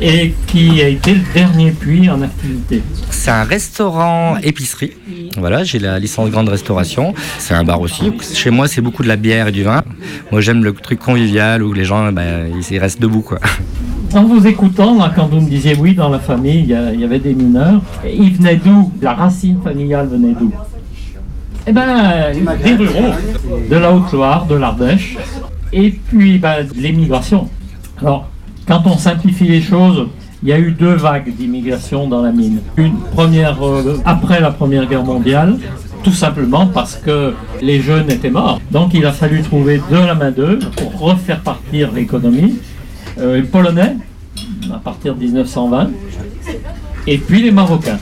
[0.00, 2.82] et qui a été le dernier puits en activité.
[3.10, 4.92] C'est un restaurant épicerie.
[5.38, 7.14] Voilà, j'ai la licence grande restauration.
[7.38, 8.12] C'est un bar aussi.
[8.34, 9.82] Chez moi, c'est beaucoup de la bière et du vin.
[10.32, 13.38] Moi, j'aime le truc convivial où les gens, ben, ils ils restent debout, quoi.
[14.14, 17.34] En vous écoutant, quand vous me disiez oui, dans la famille, il y, avait des
[17.34, 18.92] mineurs, ils venaient d'où?
[19.02, 20.50] La racine familiale venait d'où?
[21.66, 22.30] Eh bien,
[22.64, 23.14] des ruraux,
[23.70, 25.16] de la Haute-Loire, de l'Ardèche.
[25.72, 27.48] Et puis, ben, l'immigration.
[28.00, 28.28] Alors,
[28.66, 30.06] quand on simplifie les choses,
[30.42, 32.60] il y a eu deux vagues d'immigration dans la mine.
[32.76, 35.58] Une première euh, après la Première Guerre mondiale,
[36.04, 38.60] tout simplement parce que les jeunes étaient morts.
[38.70, 42.58] Donc il a fallu trouver de la main-d'œuvre pour refaire partir l'économie.
[43.18, 43.96] Euh, les Polonais,
[44.72, 45.90] à partir de 1920,
[47.06, 47.98] et puis les Marocains.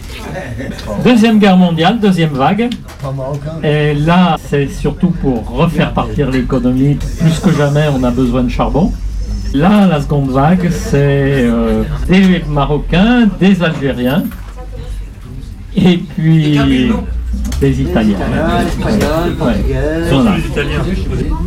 [1.05, 2.71] Deuxième guerre mondiale, deuxième vague.
[3.62, 6.99] Et là, c'est surtout pour refaire partir l'économie.
[7.21, 8.93] Plus que jamais, on a besoin de charbon.
[9.53, 14.25] Là, la seconde vague, c'est euh, des Marocains, des Algériens,
[15.77, 16.59] et puis
[17.61, 18.16] des Italiens.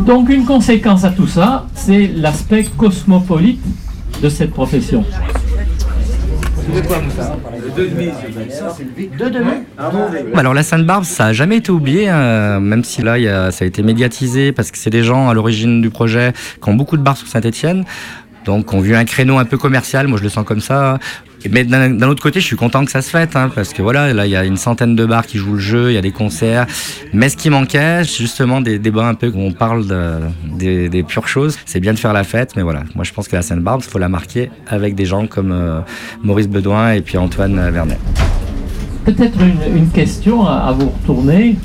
[0.06, 3.62] Donc une conséquence à tout ça, c'est l'aspect cosmopolite
[4.22, 5.04] de cette profession.
[10.36, 13.52] Alors la Sainte-Barbe, ça a jamais été oublié, hein, même si là, il y a-
[13.52, 16.74] ça a été médiatisé, parce que c'est des gens à l'origine du projet qui ont
[16.74, 17.86] beaucoup de bars sur Saint-Etienne.
[18.46, 21.00] Donc, on vu un créneau un peu commercial, moi je le sens comme ça.
[21.50, 24.14] Mais d'un autre côté, je suis content que ça se fête, hein, parce que voilà,
[24.14, 26.02] là, il y a une centaine de bars qui jouent le jeu, il y a
[26.02, 26.66] des concerts.
[27.14, 31.28] Mais ce qui manquait, justement des débats un peu où on parle de- des, pures
[31.28, 31.58] choses.
[31.66, 33.90] C'est bien de faire la fête, mais voilà, moi je pense que la Sainte-Barbe, il
[33.90, 35.80] faut la marquer avec des gens comme euh,
[36.24, 38.00] Maurice Bedoin et puis Antoine Vernet.
[39.06, 41.56] Peut-être une, question à, à vous retourner.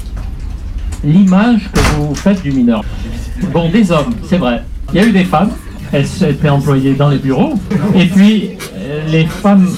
[1.02, 2.84] L'image que vous faites du mineur.
[3.52, 4.62] Bon, des hommes, c'est vrai.
[4.92, 5.50] Il y a eu des femmes,
[5.92, 7.54] elles étaient employées dans les bureaux.
[7.96, 8.50] Et puis,
[9.10, 9.68] les femmes,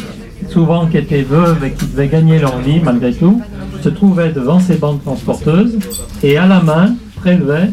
[0.48, 3.40] souvent qui étaient veuves et qui devaient gagner leur vie malgré tout,
[3.82, 5.78] se trouvaient devant ces bandes transporteuses
[6.22, 7.70] et à la main prélevaient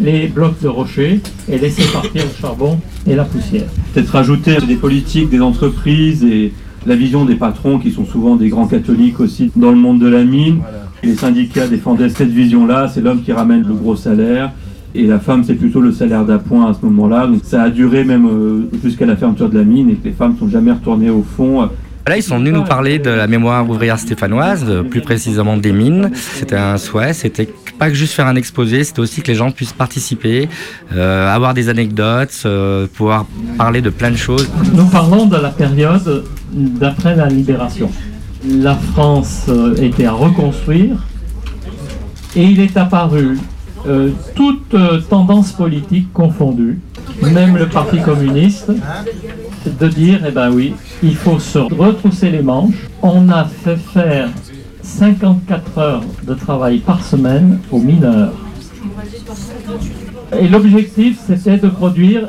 [0.00, 3.66] les blocs de rochers et laissaient partir le charbon et la poussière.
[3.92, 6.52] peut-être rajouter des politiques, des entreprises et
[6.86, 10.08] la vision des patrons qui sont souvent des grands catholiques aussi dans le monde de
[10.08, 10.60] la mine.
[11.02, 14.52] Les syndicats défendaient cette vision-là, c'est l'homme qui ramène le gros salaire
[14.94, 17.26] et la femme c'est plutôt le salaire d'appoint à ce moment-là.
[17.26, 20.12] Donc ça a duré même euh, jusqu'à la fermeture de la mine et que les
[20.12, 21.68] femmes sont jamais retournées au fond.
[22.08, 25.72] Là, ils sont venus nous parler de la mémoire ouvrière stéphanoise, euh, plus précisément des
[25.72, 26.10] mines.
[26.14, 29.50] C'était un souhait, c'était pas que juste faire un exposé, c'était aussi que les gens
[29.50, 30.48] puissent participer,
[30.94, 33.26] euh, avoir des anecdotes, euh, pouvoir
[33.58, 34.50] parler de plein de choses.
[34.72, 37.90] Nous parlons de la période d'après la libération.
[38.42, 40.96] La France était à reconstruire
[42.34, 43.36] et il est apparu
[43.88, 46.78] euh, toute euh, tendance politique confondue,
[47.22, 48.70] même le Parti communiste,
[49.66, 52.86] de dire, eh ben oui, il faut se retrousser les manches.
[53.02, 54.30] On a fait faire
[54.82, 58.32] 54 heures de travail par semaine aux mineurs.
[60.38, 62.28] Et l'objectif, c'était de produire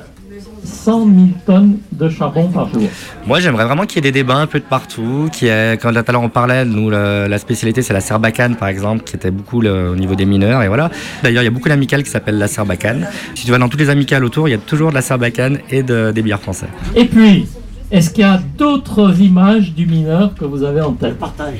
[0.70, 1.16] 100 000
[1.46, 2.84] tonnes de charbon par jour.
[3.28, 5.30] Moi, j'aimerais vraiment qu'il y ait des débats un peu de partout.
[5.32, 8.56] Qui est, quand tout à l'heure on parlait, nous, le- la spécialité, c'est la serbacane,
[8.56, 10.62] par exemple, qui était beaucoup le- au niveau des mineurs.
[10.64, 10.90] Et voilà.
[11.24, 13.08] D'ailleurs, il y a beaucoup d'amicales qui s'appellent la serbacane.
[13.36, 15.60] Si tu vas dans toutes les amicales autour, il y a toujours de la serbacane
[15.70, 16.68] et de- des bières français.
[16.96, 17.48] Et puis,
[17.92, 21.18] est-ce qu'il y a d'autres images du mineur que vous avez en tête?
[21.18, 21.60] Partage.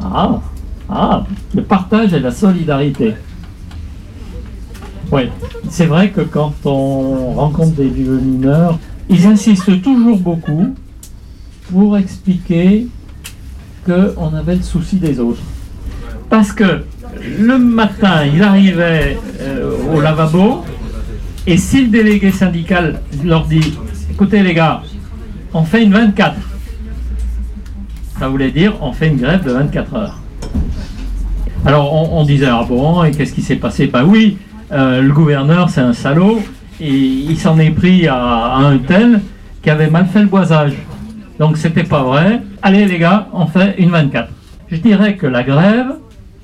[0.00, 0.40] Ah,
[0.88, 1.24] ah,
[1.54, 3.14] le partage et la solidarité.
[5.12, 5.22] Oui,
[5.70, 8.78] c'est vrai que quand on rencontre des vieux mineurs,
[9.08, 10.74] ils insistent toujours beaucoup
[11.70, 12.88] pour expliquer
[13.84, 15.42] qu'on avait le souci des autres.
[16.28, 16.84] Parce que
[17.38, 20.64] le matin, il arrivait euh, au lavabo,
[21.46, 23.74] et si le délégué syndical leur dit
[24.10, 24.82] écoutez les gars,
[25.54, 26.34] on fait une 24,
[28.18, 30.18] ça voulait dire on fait une grève de 24 heures.
[31.64, 33.86] Alors on, on disait ah bon, et qu'est-ce qui s'est passé?
[33.86, 34.36] Ben oui,
[34.72, 36.40] euh, le gouverneur c'est un salaud,
[36.80, 39.20] et il s'en est pris à, un tel
[39.62, 40.74] qui avait mal fait le boisage.
[41.38, 42.42] Donc c'était pas vrai.
[42.62, 44.28] Allez les gars, on fait une 24.
[44.70, 45.94] Je dirais que la grève,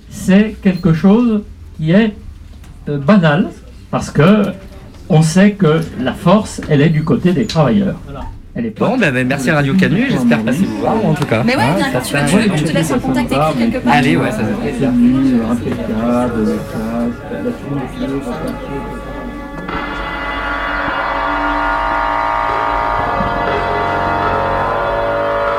[0.08, 1.42] c'est quelque chose
[1.76, 2.14] qui est
[2.88, 3.48] euh, banal,
[3.90, 4.42] parce que
[5.08, 7.96] on sait que la force, elle est du côté des travailleurs.
[8.78, 11.42] Bon, ben, ben, merci à Radio Canu, j'espère passer vous voir en tout cas.
[11.42, 13.54] Mais ouais, Hein, bien, tu fait- veux- tu veux- je te laisse un contact écrit
[13.58, 13.94] quelque part.
[13.94, 15.40] Allez, ouais, ça fait casque, la tenue,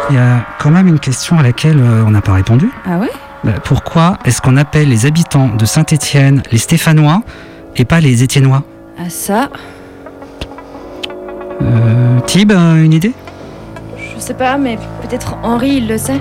[0.10, 2.70] Il y a quand même une question à laquelle euh, on n'a pas répondu.
[2.86, 3.10] Ah ouais?
[3.44, 7.22] Bah, pourquoi est-ce qu'on appelle les habitants de Saint-Étienne les Stéphanois
[7.78, 8.64] et pas les Étiennois?
[9.00, 9.50] Ah ça,
[11.62, 13.14] euh, Tib, euh, une idée?
[13.98, 16.20] Je sais pas, mais peut-être Henri il le sait.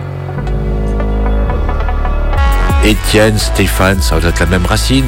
[2.85, 5.05] Étienne, Stéphane, ça doit être la même racine.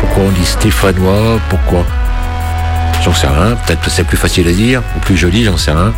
[0.00, 1.40] Pourquoi on dit stéphanois?
[1.48, 1.84] Pourquoi?
[3.02, 3.56] J'en sais rien.
[3.66, 5.92] Peut-être que c'est plus facile à dire ou plus joli, j'en sais rien.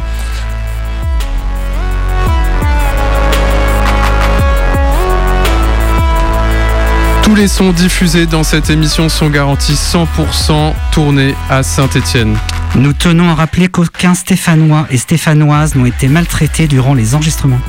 [7.31, 12.37] Tous les sons diffusés dans cette émission sont garantis 100% tournés à Saint-Étienne.
[12.75, 17.61] Nous tenons à rappeler qu'aucun Stéphanois et Stéphanoises n'ont été maltraités durant les enregistrements.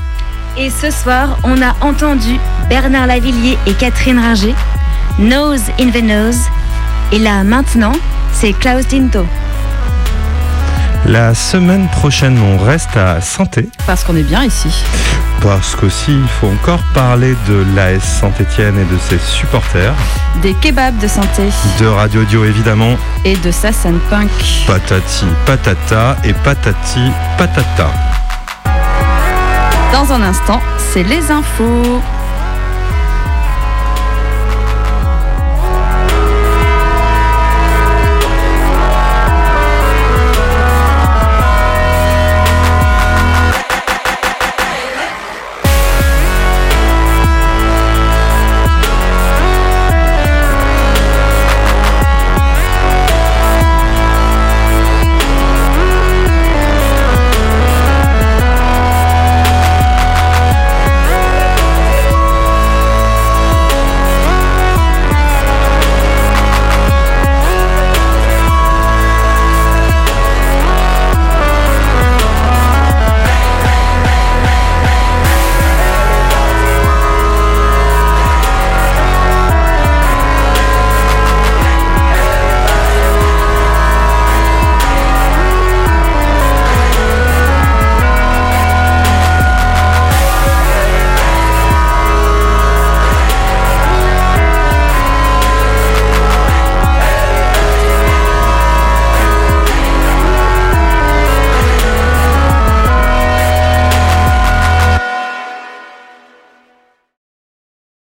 [0.57, 2.39] Et ce soir, on a entendu
[2.70, 4.55] Bernard Lavillier et Catherine Ringer,
[5.20, 6.41] Nose in the Nose.
[7.12, 7.93] Et là, maintenant,
[8.34, 9.28] c'est Klaus Dinto.
[11.05, 13.70] La semaine prochaine, on reste à Santé.
[13.86, 14.70] Parce qu'on est bien ici.
[15.41, 19.93] Parce qu'aussi, il faut encore parler de l'AS Saint-Etienne et de ses supporters.
[20.43, 21.49] Des kebabs de santé.
[21.79, 22.95] De Radio Dio, évidemment.
[23.25, 24.29] Et de Sassan Punk.
[24.67, 27.89] Patati patata et patati patata.
[29.91, 32.01] Dans un instant, c'est les infos.